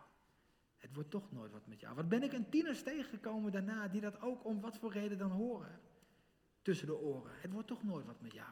[0.79, 1.95] Het wordt toch nooit wat met jou.
[1.95, 5.31] Wat ben ik een tieners tegengekomen daarna die dat ook om wat voor reden dan
[5.31, 5.81] horen?
[6.63, 7.33] Tussen de oren.
[7.41, 8.51] Het wordt toch nooit wat met jou.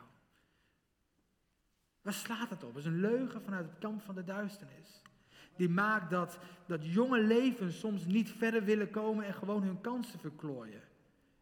[2.03, 2.75] Waar slaat het op?
[2.75, 5.03] Het is een leugen vanuit het kamp van de duisternis.
[5.57, 10.18] Die maakt dat, dat jonge levens soms niet verder willen komen en gewoon hun kansen
[10.18, 10.83] verklooien.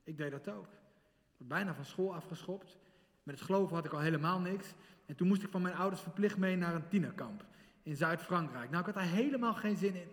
[0.05, 0.65] Ik deed dat ook.
[0.65, 2.79] Ik werd bijna van school afgeschopt.
[3.23, 4.75] Met het geloven had ik al helemaal niks.
[5.07, 7.45] En toen moest ik van mijn ouders verplicht mee naar een tienerkamp
[7.83, 8.71] in Zuid-Frankrijk.
[8.71, 10.09] Nou, ik had daar helemaal geen zin in.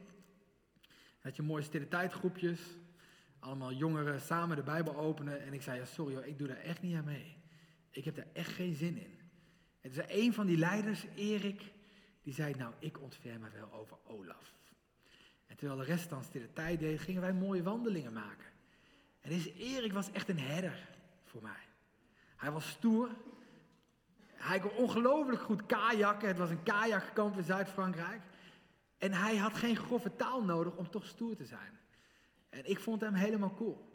[1.20, 2.60] had je mooie stille tijdgroepjes.
[3.46, 5.42] Allemaal jongeren samen de Bijbel openen.
[5.42, 7.38] En ik zei, ja, sorry hoor, ik doe daar echt niet aan mee.
[7.90, 9.20] Ik heb daar echt geen zin in.
[9.82, 11.72] En toen zei een van die leiders, Erik,
[12.22, 14.54] die zei, nou, ik ontferm me wel over Olaf.
[15.46, 18.46] En terwijl de rest dan stille tijd deed, gingen wij mooie wandelingen maken.
[19.22, 20.88] En deze Erik was echt een herder
[21.24, 21.64] voor mij.
[22.36, 23.10] Hij was stoer.
[24.34, 26.28] Hij kon ongelooflijk goed kajakken.
[26.28, 28.22] Het was een kajakkamp in Zuid-Frankrijk.
[28.98, 31.84] En hij had geen grove taal nodig om toch stoer te zijn.
[32.56, 33.94] En ik vond hem helemaal cool.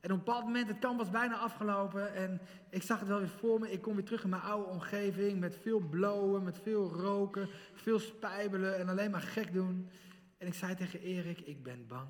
[0.00, 3.18] En op een bepaald moment, het kamp was bijna afgelopen en ik zag het wel
[3.18, 3.70] weer voor me.
[3.70, 7.98] Ik kom weer terug in mijn oude omgeving met veel blowen, met veel roken, veel
[7.98, 9.88] spijbelen en alleen maar gek doen.
[10.36, 12.08] En ik zei tegen Erik, ik ben bang.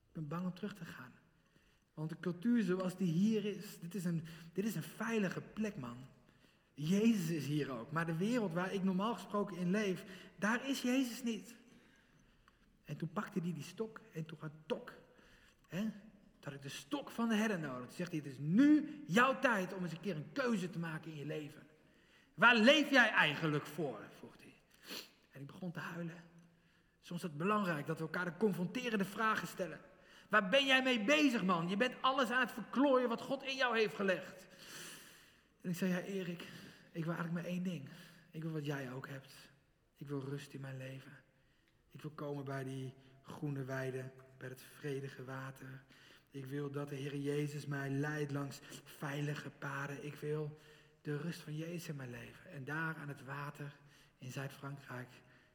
[0.00, 1.12] Ik ben bang om terug te gaan.
[1.94, 5.76] Want de cultuur zoals die hier is, dit is een, dit is een veilige plek,
[5.76, 5.96] man.
[6.74, 7.92] Jezus is hier ook.
[7.92, 10.04] Maar de wereld waar ik normaal gesproken in leef,
[10.38, 11.54] daar is Jezus niet.
[12.90, 14.92] En toen pakte hij die stok en toen gaat tok.
[15.68, 15.90] Hè?
[16.40, 17.86] Dat ik de stok van de herder nodig.
[17.86, 20.78] Toen zegt hij, het is nu jouw tijd om eens een keer een keuze te
[20.78, 21.66] maken in je leven.
[22.34, 24.00] Waar leef jij eigenlijk voor?
[24.18, 24.54] vroeg hij.
[25.30, 26.24] En ik begon te huilen.
[27.00, 29.80] Soms is het belangrijk dat we elkaar de confronterende vragen stellen.
[30.28, 31.68] Waar ben jij mee bezig, man?
[31.68, 34.48] Je bent alles aan het verklooien wat God in jou heeft gelegd.
[35.60, 36.42] En ik zei, ja Erik,
[36.92, 37.88] ik wil eigenlijk maar één ding.
[38.30, 39.34] Ik wil wat jij ook hebt.
[39.96, 41.19] Ik wil rust in mijn leven.
[41.90, 45.82] Ik wil komen bij die groene weide, bij het vredige water.
[46.30, 50.04] Ik wil dat de Heer Jezus mij leidt langs veilige paden.
[50.04, 50.60] Ik wil
[51.02, 52.50] de rust van Jezus in mijn leven.
[52.50, 53.76] En daar aan het water
[54.18, 55.08] in Zuid-Frankrijk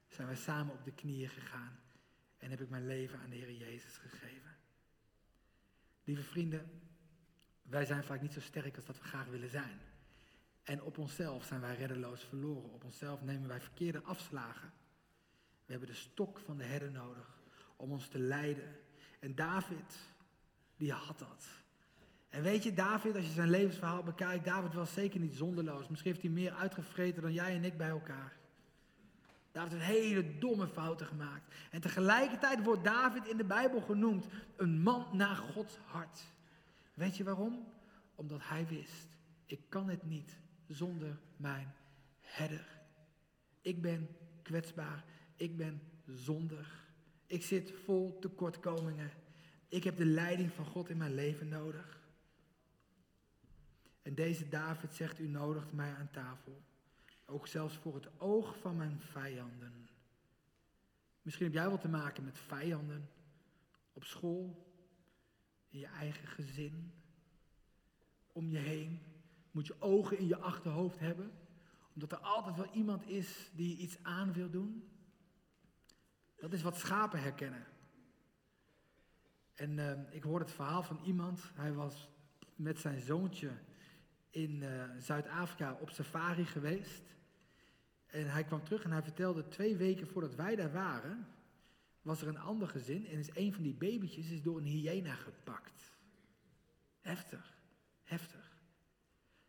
[0.08, 1.80] zijn wij samen op de knieën gegaan.
[2.38, 4.56] En heb ik mijn leven aan de Heer Jezus gegeven.
[6.04, 6.82] Lieve vrienden,
[7.62, 9.80] wij zijn vaak niet zo sterk als dat we graag willen zijn.
[10.64, 12.72] En op onszelf zijn wij reddeloos verloren.
[12.72, 14.74] Op onszelf nemen wij verkeerde afslagen.
[15.66, 17.40] We hebben de stok van de herder nodig
[17.76, 18.76] om ons te leiden.
[19.20, 19.98] En David,
[20.78, 21.46] die had dat.
[22.30, 25.88] En weet je, David, als je zijn levensverhaal bekijkt, David was zeker niet zonderloos.
[25.88, 28.38] Misschien heeft hij meer uitgevreten dan jij en ik bij elkaar.
[29.52, 31.54] David heeft hele domme fouten gemaakt.
[31.72, 36.24] En tegelijkertijd wordt David in de Bijbel genoemd een man naar Gods hart.
[36.94, 37.68] Weet je waarom?
[38.16, 39.08] Omdat hij wist,
[39.46, 41.74] ik kan het niet zonder mijn
[42.20, 42.68] herder.
[43.62, 44.10] Ik ben
[44.42, 45.04] kwetsbaar,
[45.36, 46.84] ik ben zondig.
[47.28, 49.12] Ik zit vol tekortkomingen.
[49.68, 52.04] Ik heb de leiding van God in mijn leven nodig.
[54.02, 56.62] En deze David zegt, u nodigt mij aan tafel.
[57.26, 59.90] Ook zelfs voor het oog van mijn vijanden.
[61.22, 63.10] Misschien heb jij wat te maken met vijanden.
[63.94, 64.66] Op school,
[65.70, 66.94] in je eigen gezin,
[68.32, 69.00] om je heen.
[69.52, 71.32] Moet je ogen in je achterhoofd hebben.
[71.94, 74.84] Omdat er altijd wel iemand is die iets aan wil doen.
[76.36, 77.66] Dat is wat schapen herkennen.
[79.54, 81.52] En uh, ik hoorde het verhaal van iemand.
[81.54, 82.10] Hij was
[82.56, 83.52] met zijn zoontje
[84.30, 87.04] in uh, Zuid-Afrika op safari geweest.
[88.06, 91.28] En hij kwam terug en hij vertelde twee weken voordat wij daar waren,
[92.02, 95.14] was er een ander gezin en is een van die babytjes is door een hyena
[95.14, 95.98] gepakt.
[97.02, 97.58] Heftig,
[98.04, 98.60] heftig.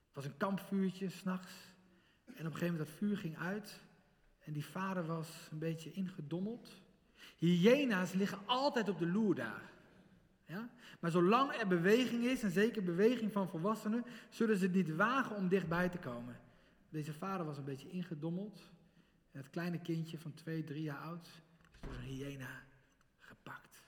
[0.07, 1.53] Het was een kampvuurtje s'nachts
[2.25, 3.81] en op een gegeven moment dat vuur ging uit
[4.47, 6.69] en die vader was een beetje ingedommeld.
[7.37, 9.71] Hyena's liggen altijd op de loer daar.
[10.47, 10.71] Ja?
[11.01, 15.37] Maar zolang er beweging is, en zeker beweging van volwassenen, zullen ze het niet wagen
[15.37, 16.41] om dichtbij te komen.
[16.89, 18.61] Deze vader was een beetje ingedommeld.
[19.31, 22.63] Het kleine kindje van twee, drie jaar oud is door een hyena
[23.19, 23.83] gepakt.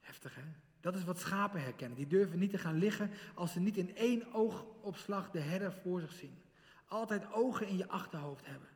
[0.00, 0.42] Heftig hè?
[0.80, 1.96] Dat is wat schapen herkennen.
[1.96, 6.00] Die durven niet te gaan liggen als ze niet in één oogopslag de herder voor
[6.00, 6.42] zich zien.
[6.86, 8.68] Altijd ogen in je achterhoofd hebben.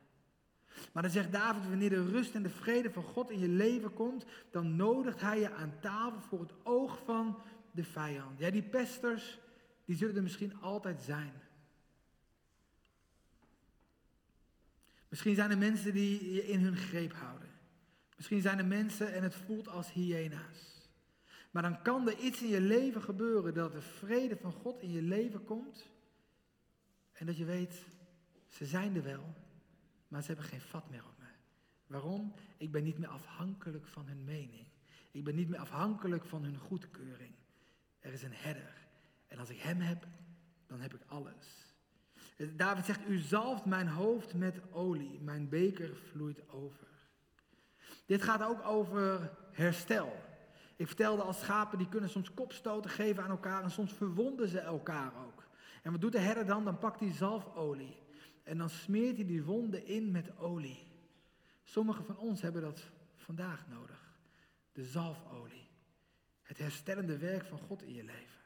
[0.91, 3.93] Maar dan zegt David, wanneer de rust en de vrede van God in je leven
[3.93, 8.39] komt, dan nodigt hij je aan tafel voor het oog van de vijand.
[8.39, 9.39] Ja, die pesters,
[9.85, 11.33] die zullen er misschien altijd zijn.
[15.07, 17.49] Misschien zijn er mensen die je in hun greep houden.
[18.15, 20.73] Misschien zijn er mensen en het voelt als hyena's.
[21.51, 24.91] Maar dan kan er iets in je leven gebeuren dat de vrede van God in
[24.91, 25.89] je leven komt.
[27.13, 27.85] En dat je weet,
[28.47, 29.33] ze zijn er wel,
[30.13, 31.25] maar ze hebben geen vat meer op me.
[31.87, 32.33] Waarom?
[32.57, 34.65] Ik ben niet meer afhankelijk van hun mening.
[35.11, 37.33] Ik ben niet meer afhankelijk van hun goedkeuring.
[37.99, 38.87] Er is een herder.
[39.27, 40.07] En als ik hem heb,
[40.67, 41.75] dan heb ik alles.
[42.55, 46.87] David zegt, u zalft mijn hoofd met olie, mijn beker vloeit over.
[48.05, 50.15] Dit gaat ook over herstel.
[50.75, 54.59] Ik vertelde als schapen, die kunnen soms kopstoten geven aan elkaar en soms verwonden ze
[54.59, 55.47] elkaar ook.
[55.81, 56.65] En wat doet de herder dan?
[56.65, 58.01] Dan pakt hij zalfolie
[58.43, 60.87] en dan smeert hij die wonden in met olie.
[61.63, 62.81] Sommigen van ons hebben dat
[63.15, 64.17] vandaag nodig.
[64.71, 65.69] De zalfolie.
[66.41, 68.41] Het herstellende werk van God in je leven.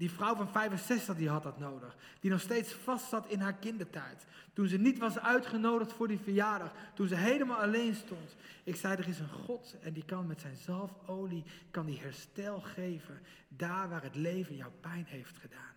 [0.00, 1.96] Die vrouw van 65 die had dat nodig.
[2.20, 4.26] Die nog steeds vast zat in haar kindertijd.
[4.52, 6.72] Toen ze niet was uitgenodigd voor die verjaardag.
[6.94, 8.36] Toen ze helemaal alleen stond.
[8.64, 12.60] Ik zei, er is een God en die kan met zijn zalfolie, kan die herstel
[12.60, 13.20] geven.
[13.48, 15.69] Daar waar het leven jouw pijn heeft gedaan.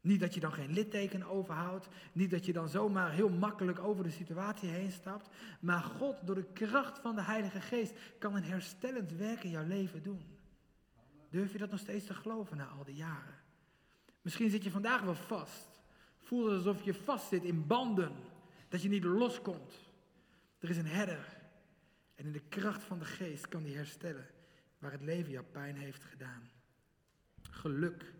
[0.00, 1.88] Niet dat je dan geen litteken overhoudt.
[2.12, 5.28] Niet dat je dan zomaar heel makkelijk over de situatie heen stapt.
[5.60, 9.66] Maar God, door de kracht van de Heilige Geest, kan een herstellend werk in jouw
[9.66, 10.22] leven doen.
[11.30, 13.34] Durf je dat nog steeds te geloven na al die jaren?
[14.22, 15.80] Misschien zit je vandaag wel vast.
[16.18, 18.12] Voel het alsof je vast zit in banden.
[18.68, 19.74] Dat je niet loskomt.
[20.58, 21.36] Er is een herder.
[22.14, 24.26] En in de kracht van de geest kan die herstellen
[24.78, 26.50] waar het leven jouw pijn heeft gedaan.
[27.42, 28.14] Geluk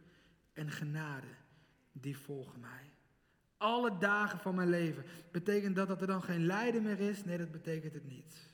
[0.53, 1.27] en genade,
[1.93, 2.93] die volgen mij.
[3.57, 5.05] Alle dagen van mijn leven.
[5.33, 7.25] Betekent dat dat er dan geen lijden meer is?
[7.25, 8.49] Nee, dat betekent het niet.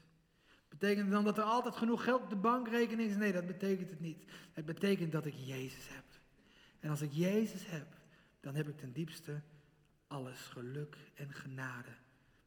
[0.68, 3.16] Betekent dan dat er altijd genoeg geld op de bankrekening is?
[3.16, 4.24] Nee, dat betekent het niet.
[4.52, 6.04] Het betekent dat ik Jezus heb.
[6.80, 7.86] En als ik Jezus heb,
[8.40, 9.42] dan heb ik ten diepste
[10.06, 11.90] alles geluk en genade.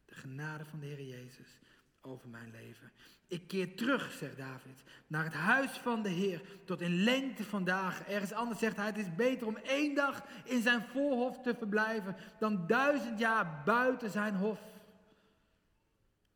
[0.06, 1.60] De genade van de Heer Jezus
[2.08, 2.91] over mijn leven.
[3.28, 7.63] Ik keer terug, zegt David, naar het huis van de Heer tot in lengte van
[7.63, 8.06] dagen.
[8.06, 12.15] Ergens anders zegt hij, het is beter om één dag in zijn voorhof te verblijven
[12.39, 14.60] dan duizend jaar buiten zijn hof.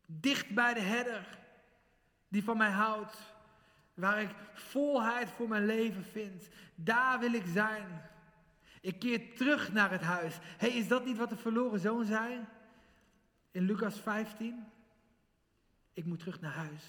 [0.05, 1.39] Dicht bij de herder,
[2.27, 3.17] die van mij houdt,
[3.93, 6.49] waar ik volheid voor mijn leven vind.
[6.75, 8.01] Daar wil ik zijn.
[8.81, 10.37] Ik keer terug naar het huis.
[10.57, 12.45] hey, is dat niet wat de verloren zoon zei?
[13.51, 14.65] In Lucas 15.
[15.93, 16.83] Ik moet terug naar huis.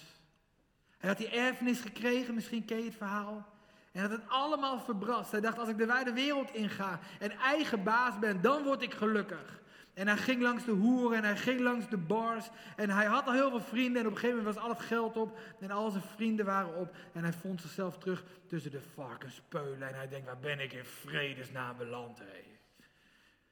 [0.97, 3.53] Hij had die erfenis gekregen, misschien ken je het verhaal.
[3.91, 5.31] En had het allemaal verbrast.
[5.31, 8.93] Hij dacht, als ik de wijde wereld inga en eigen baas ben, dan word ik
[8.93, 9.61] gelukkig.
[9.93, 12.49] En hij ging langs de hoeren en hij ging langs de bars.
[12.75, 14.01] En hij had al heel veel vrienden.
[14.01, 15.39] En op een gegeven moment was al het geld op.
[15.59, 16.95] En al zijn vrienden waren op.
[17.13, 19.87] En hij vond zichzelf terug tussen de varkenspeulen.
[19.87, 22.21] En hij denkt, waar ben ik in vredesnaam beland?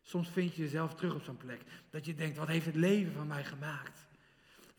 [0.02, 1.62] Soms vind je jezelf terug op zo'n plek.
[1.90, 4.10] Dat je denkt, wat heeft het leven van mij gemaakt?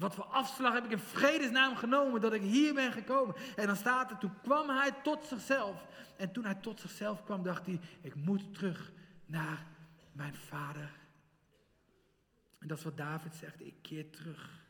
[0.02, 3.34] Wat voor afslag heb ik in vredesnaam genomen dat ik hier ben gekomen?
[3.56, 5.86] En dan staat er, toen kwam hij tot zichzelf.
[6.16, 8.92] En toen hij tot zichzelf kwam, dacht hij, ik moet terug
[9.26, 9.66] naar
[10.12, 11.00] mijn vader
[12.62, 13.60] en dat is wat David zegt.
[13.60, 14.60] Ik keer terug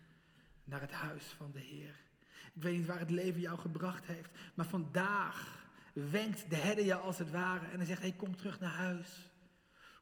[0.64, 1.94] naar het huis van de Heer.
[2.54, 4.30] Ik weet niet waar het leven jou gebracht heeft.
[4.54, 7.66] Maar vandaag wenkt de herder je als het ware.
[7.66, 9.30] En hij zegt, hey, kom terug naar huis.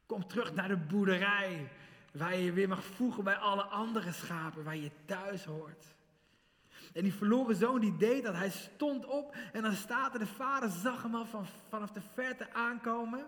[0.05, 1.71] Kom terug naar de boerderij.
[2.11, 4.63] Waar je weer mag voegen bij alle andere schapen.
[4.63, 5.85] Waar je thuis hoort.
[6.93, 8.35] En die verloren zoon die deed dat.
[8.35, 12.01] Hij stond op en dan staat er, de vader zag hem al van, vanaf de
[12.13, 13.25] verte aankomen.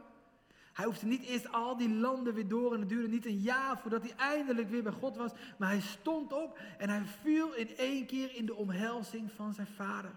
[0.73, 3.77] Hij hoefde niet eerst al die landen weer door en het duurde niet een jaar
[3.77, 5.31] voordat hij eindelijk weer bij God was.
[5.57, 9.67] Maar hij stond op en hij viel in één keer in de omhelzing van zijn
[9.67, 10.11] vader.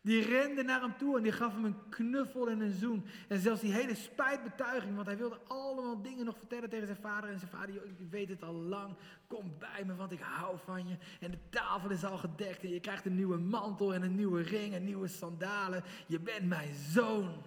[0.00, 3.06] Die rende naar hem toe en die gaf hem een knuffel en een zoen.
[3.28, 7.30] En zelfs die hele spijtbetuiging, want hij wilde allemaal dingen nog vertellen tegen zijn vader.
[7.30, 8.96] En zijn vader, ik weet het al lang,
[9.26, 10.96] kom bij me, want ik hou van je.
[11.20, 14.42] En de tafel is al gedekt en je krijgt een nieuwe mantel en een nieuwe
[14.42, 15.84] ring en nieuwe sandalen.
[16.06, 17.42] Je bent mijn zoon.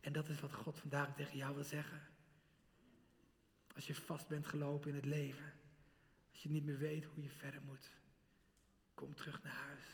[0.00, 2.00] En dat is wat God vandaag tegen jou wil zeggen.
[3.74, 5.52] Als je vast bent gelopen in het leven.
[6.30, 7.90] Als je niet meer weet hoe je verder moet.
[8.94, 9.93] Kom terug naar huis.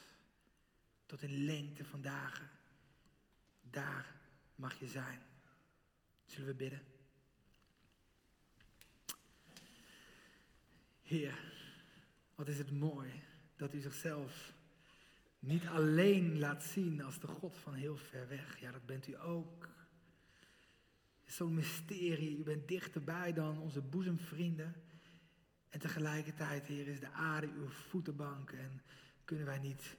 [1.10, 2.50] Tot in lengte van dagen.
[3.60, 4.14] Daar
[4.54, 5.20] mag je zijn.
[6.24, 6.82] Zullen we bidden?
[11.02, 11.38] Heer,
[12.34, 13.22] wat is het mooi
[13.56, 14.52] dat u zichzelf
[15.38, 18.60] niet alleen laat zien als de God van heel ver weg.
[18.60, 19.68] Ja, dat bent u ook
[21.26, 22.38] zo'n mysterie.
[22.38, 24.74] U bent dichterbij dan onze boezemvrienden.
[25.68, 28.50] En tegelijkertijd, Heer, is de aarde uw voetenbank.
[28.50, 28.82] En
[29.24, 29.98] kunnen wij niet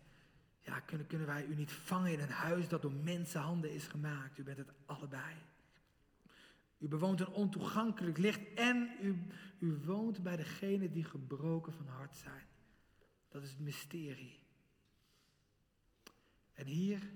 [0.61, 4.37] Ja, kunnen, kunnen wij u niet vangen in een huis dat door mensenhanden is gemaakt?
[4.37, 5.35] U bent het allebei.
[6.77, 9.23] U bewoont een ontoegankelijk licht en u,
[9.59, 12.45] u woont bij degenen die gebroken van hart zijn.
[13.29, 14.39] Dat is het mysterie.
[16.53, 17.09] En hier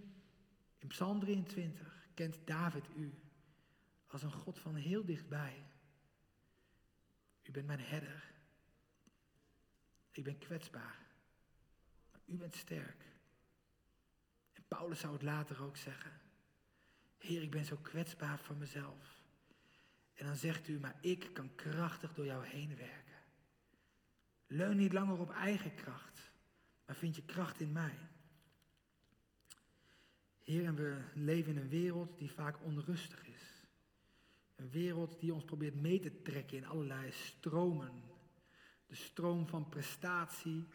[0.78, 3.14] in Psalm 23 kent David u
[4.08, 5.66] als een God van heel dichtbij.
[7.44, 8.34] U bent mijn herder.
[10.12, 11.06] Ik ben kwetsbaar.
[12.12, 13.15] Maar u bent sterk.
[14.68, 16.12] Paulus zou het later ook zeggen.
[17.18, 19.24] Heer, ik ben zo kwetsbaar van mezelf.
[20.14, 23.16] En dan zegt u, maar ik kan krachtig door jou heen werken.
[24.48, 26.32] Leun niet langer op eigen kracht,
[26.86, 27.98] maar vind je kracht in mij.
[30.44, 33.64] Heer, en we leven in een wereld die vaak onrustig is.
[34.56, 38.04] Een wereld die ons probeert mee te trekken in allerlei stromen.
[38.88, 40.68] De stroom van prestatie,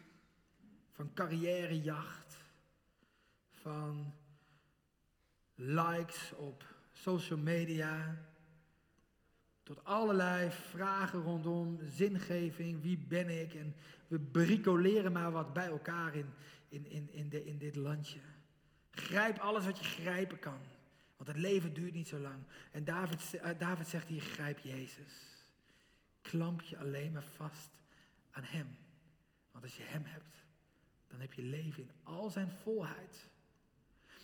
[0.90, 2.39] van carrièrejacht,
[3.62, 4.14] van
[5.54, 8.18] likes op social media,
[9.62, 13.54] tot allerlei vragen rondom zingeving, wie ben ik?
[13.54, 13.74] En
[14.08, 16.26] we bricoleren maar wat bij elkaar in,
[16.68, 18.20] in, in, in, de, in dit landje.
[18.90, 20.60] Grijp alles wat je grijpen kan.
[21.16, 22.42] Want het leven duurt niet zo lang.
[22.70, 25.44] En David, eh, David zegt hier, grijp Jezus.
[26.20, 27.70] Klamp je alleen maar vast
[28.30, 28.76] aan Hem.
[29.50, 30.44] Want als je Hem hebt,
[31.08, 33.28] dan heb je leven in al zijn volheid.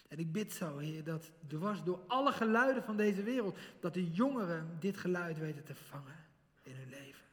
[0.08, 4.10] En ik bid zo, Heer, dat dwars door alle geluiden van deze wereld, dat de
[4.10, 6.16] jongeren dit geluid weten te vangen
[6.62, 7.24] in hun leven.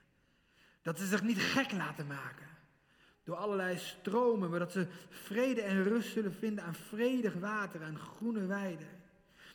[0.81, 2.47] Dat ze zich niet gek laten maken
[3.23, 7.99] door allerlei stromen, maar dat ze vrede en rust zullen vinden aan vredig water, aan
[7.99, 8.87] groene weiden.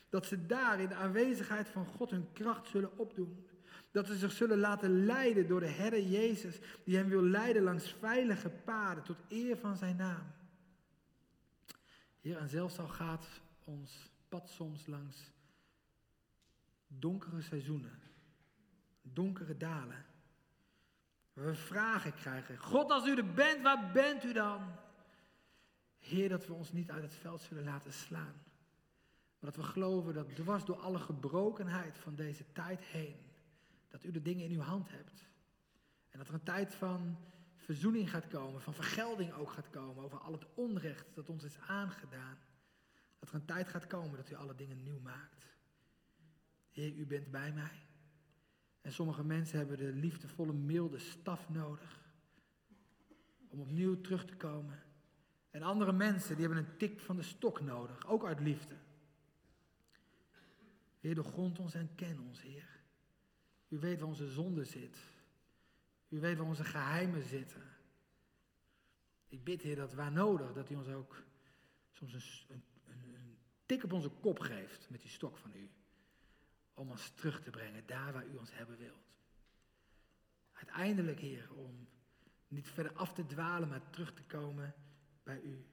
[0.09, 3.47] Dat ze daar in de aanwezigheid van God hun kracht zullen opdoen.
[3.91, 7.95] Dat ze zich zullen laten leiden door de Herder Jezus, die hen wil leiden langs
[7.99, 10.38] veilige paden tot eer van zijn naam.
[12.19, 13.27] Heer, en zelfs al gaat
[13.63, 15.31] ons pad soms langs
[16.87, 17.99] donkere seizoenen,
[19.01, 20.05] donkere dalen,
[21.33, 22.57] we vragen krijgen.
[22.57, 24.61] God, als u er bent, waar bent u dan?
[25.99, 28.43] Heer, dat we ons niet uit het veld zullen laten slaan.
[29.39, 33.15] Maar dat we geloven dat dwars door alle gebrokenheid van deze tijd heen,
[33.87, 35.27] dat u de dingen in uw hand hebt.
[36.09, 37.17] En dat er een tijd van
[37.69, 41.59] verzoening gaat komen, van vergelding ook gaat komen over al het onrecht dat ons is
[41.59, 42.37] aangedaan.
[43.19, 45.45] Dat er een tijd gaat komen dat u alle dingen nieuw maakt.
[46.69, 47.85] Heer, u bent bij mij.
[48.81, 52.13] En sommige mensen hebben de liefdevolle, milde staf nodig
[53.47, 54.83] om opnieuw terug te komen.
[55.49, 58.75] En andere mensen die hebben een tik van de stok nodig, ook uit liefde.
[60.99, 62.81] Heer, doorgrond ons en ken ons, Heer.
[63.67, 64.97] U weet waar onze zonde zit.
[66.09, 67.63] U weet waar onze geheimen zitten.
[69.27, 71.23] Ik bid, Heer, dat waar nodig, dat u ons ook
[71.91, 75.69] soms een, een, een tik op onze kop geeft met die stok van u.
[76.73, 79.07] Om ons terug te brengen daar waar u ons hebben wilt.
[80.53, 81.87] Uiteindelijk, Heer, om
[82.47, 84.73] niet verder af te dwalen, maar terug te komen
[85.23, 85.65] bij u.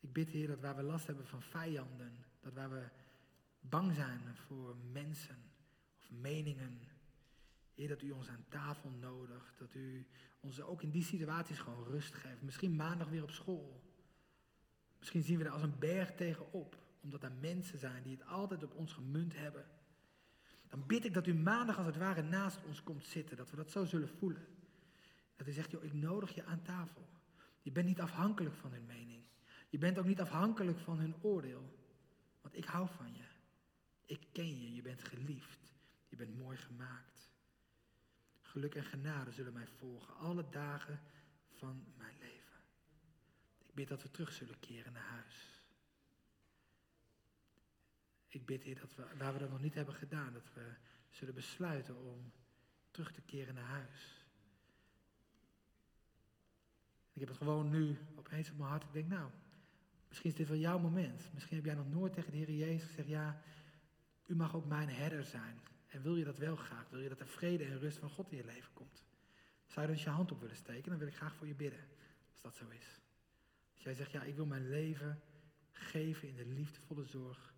[0.00, 2.88] Ik bid, Heer, dat waar we last hebben van vijanden, dat waar we
[3.60, 5.52] bang zijn voor mensen
[5.96, 6.80] of meningen,
[7.78, 9.58] Heer, dat u ons aan tafel nodigt.
[9.58, 10.06] Dat u
[10.40, 12.42] ons ook in die situaties gewoon rust geeft.
[12.42, 13.82] Misschien maandag weer op school.
[14.98, 16.78] Misschien zien we er als een berg tegenop.
[17.00, 19.66] Omdat er mensen zijn die het altijd op ons gemunt hebben.
[20.68, 23.36] Dan bid ik dat u maandag als het ware naast ons komt zitten.
[23.36, 24.46] Dat we dat zo zullen voelen.
[25.36, 27.08] Dat u zegt, joh, ik nodig je aan tafel.
[27.62, 29.24] Je bent niet afhankelijk van hun mening.
[29.68, 31.78] Je bent ook niet afhankelijk van hun oordeel.
[32.40, 33.24] Want ik hou van je.
[34.04, 34.74] Ik ken je.
[34.74, 35.72] Je bent geliefd.
[36.08, 37.17] Je bent mooi gemaakt.
[38.58, 41.00] Geluk en genade zullen mij volgen alle dagen
[41.56, 42.60] van mijn leven.
[43.66, 45.62] Ik bid dat we terug zullen keren naar huis.
[48.26, 50.74] Ik bid, Heer, dat we, waar we dat nog niet hebben gedaan, dat we
[51.08, 52.32] zullen besluiten om
[52.90, 54.26] terug te keren naar huis.
[57.12, 58.84] Ik heb het gewoon nu opeens op mijn hart.
[58.84, 59.30] Ik denk, nou,
[60.08, 61.30] misschien is dit wel jouw moment.
[61.34, 63.42] Misschien heb jij nog nooit tegen de Heer Jezus gezegd, ja,
[64.26, 65.60] u mag ook mijn herder zijn.
[65.98, 66.88] En wil je dat wel graag?
[66.88, 69.04] Wil je dat er vrede en rust van God in je leven komt?
[69.66, 70.90] Zou je dus je hand op willen steken?
[70.90, 71.88] Dan wil ik graag voor je bidden.
[72.30, 73.00] Als dat zo is.
[73.72, 75.22] Als jij zegt, ja, ik wil mijn leven
[75.72, 77.54] geven in de liefdevolle zorg.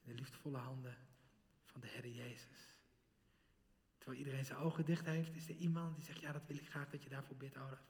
[0.00, 0.96] In de liefdevolle handen
[1.64, 2.76] van de Heer Jezus.
[3.98, 6.68] Terwijl iedereen zijn ogen dicht heeft, is er iemand die zegt, ja, dat wil ik
[6.68, 7.84] graag dat je daarvoor bidt, Olaf.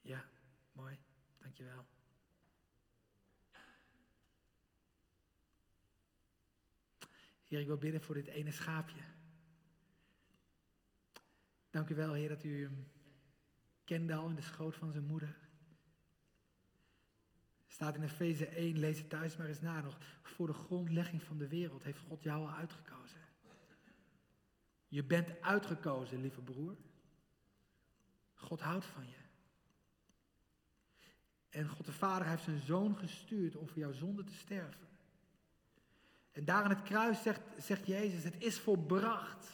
[0.00, 0.24] Ja,
[0.72, 0.98] mooi.
[1.38, 1.86] Dankjewel.
[7.48, 9.00] Heer, ik wil bidden voor dit ene schaapje.
[11.70, 12.90] Dank u wel, Heer, dat u hem
[13.84, 15.36] kende al in de schoot van zijn moeder.
[17.66, 19.98] staat in Efeze 1, lees het thuis maar eens na nog.
[20.22, 23.20] Voor de grondlegging van de wereld heeft God jou al uitgekozen.
[24.88, 26.76] Je bent uitgekozen, lieve broer.
[28.34, 29.16] God houdt van je.
[31.48, 34.87] En God de Vader heeft zijn zoon gestuurd om voor jouw zonde te sterven.
[36.38, 39.46] En daar aan het kruis zegt, zegt Jezus, het is volbracht.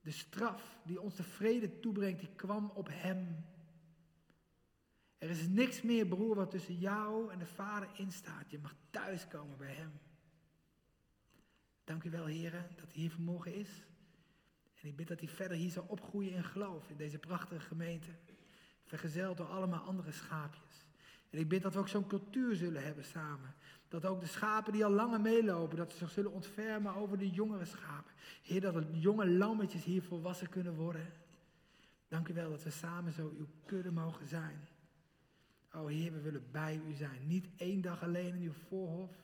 [0.00, 3.44] De straf die ons de vrede toebrengt, die kwam op hem.
[5.18, 8.50] Er is niks meer, broer, wat tussen jou en de Vader instaat.
[8.50, 9.92] Je mag thuiskomen bij hem.
[11.84, 13.84] Dank u wel, heren, dat hij hier vanmorgen is.
[14.80, 18.10] En ik bid dat hij verder hier zal opgroeien in geloof in deze prachtige gemeente.
[18.84, 20.86] Vergezeld door allemaal andere schaapjes.
[21.30, 23.54] En ik bid dat we ook zo'n cultuur zullen hebben samen.
[23.88, 27.30] Dat ook de schapen die al langer meelopen, dat ze zich zullen ontfermen over de
[27.30, 28.12] jongere schapen.
[28.42, 31.12] Heer, dat de jonge lammetjes hier volwassen kunnen worden.
[32.08, 34.68] Dank u wel dat we samen zo uw kudde mogen zijn.
[35.72, 37.26] O Heer, we willen bij u zijn.
[37.26, 39.16] Niet één dag alleen in uw voorhof,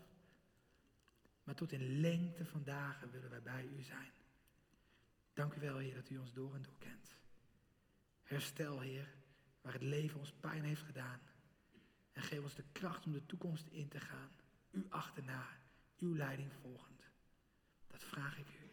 [1.45, 4.11] maar tot in lengte van dagen willen wij bij u zijn.
[5.33, 7.17] Dank u wel, Heer, dat u ons door en door kent.
[8.23, 9.15] Herstel, Heer,
[9.61, 11.21] waar het leven ons pijn heeft gedaan.
[12.13, 14.31] En geef ons de kracht om de toekomst in te gaan.
[14.75, 15.47] U achterna,
[15.99, 17.01] uw leiding volgend.
[17.87, 18.69] Dat vraag ik u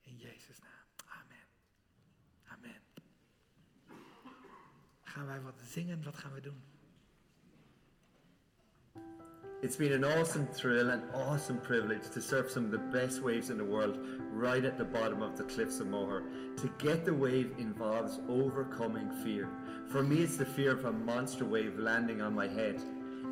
[0.00, 1.10] in Jezus' naam.
[1.22, 1.46] Amen.
[2.44, 2.80] Amen.
[5.02, 6.02] Gaan wij wat zingen?
[6.02, 6.62] Wat gaan we doen?
[9.62, 13.48] It's been an awesome thrill and awesome privilege to surf some of the best waves
[13.48, 13.98] in the world
[14.30, 16.22] right at the bottom of the cliffs of Moher.
[16.56, 19.48] To get the wave involves overcoming fear.
[19.88, 22.82] For me, it's the fear of a monster wave landing on my head.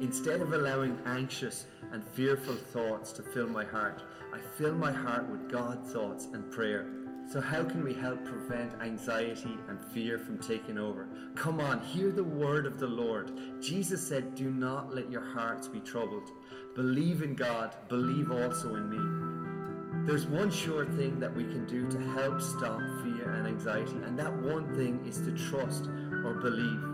[0.02, 4.02] Instead of allowing anxious and fearful thoughts to fill my heart,
[4.34, 6.88] I fill my heart with God thoughts and prayer.
[7.30, 11.06] So, how can we help prevent anxiety and fear from taking over?
[11.36, 13.30] Come on, hear the word of the Lord.
[13.62, 16.32] Jesus said, Do not let your hearts be troubled.
[16.74, 20.04] Believe in God, believe also in me.
[20.04, 24.18] There's one sure thing that we can do to help stop fear and anxiety, and
[24.18, 25.86] that one thing is to trust
[26.24, 26.91] or believe.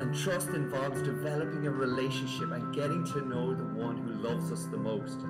[0.00, 4.64] And trust involves developing a relationship and getting to know the one who loves us
[4.66, 5.20] the most.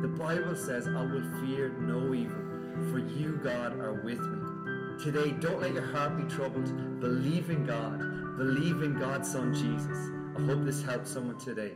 [0.00, 2.46] The Bible says, I will fear no evil
[2.90, 5.02] for you, God, are with me.
[5.02, 7.00] Today, don't let your heart be troubled.
[7.00, 7.98] Believe in God.
[8.36, 10.10] Believe in God's Son, Jesus.
[10.36, 11.72] I hope this helps someone today.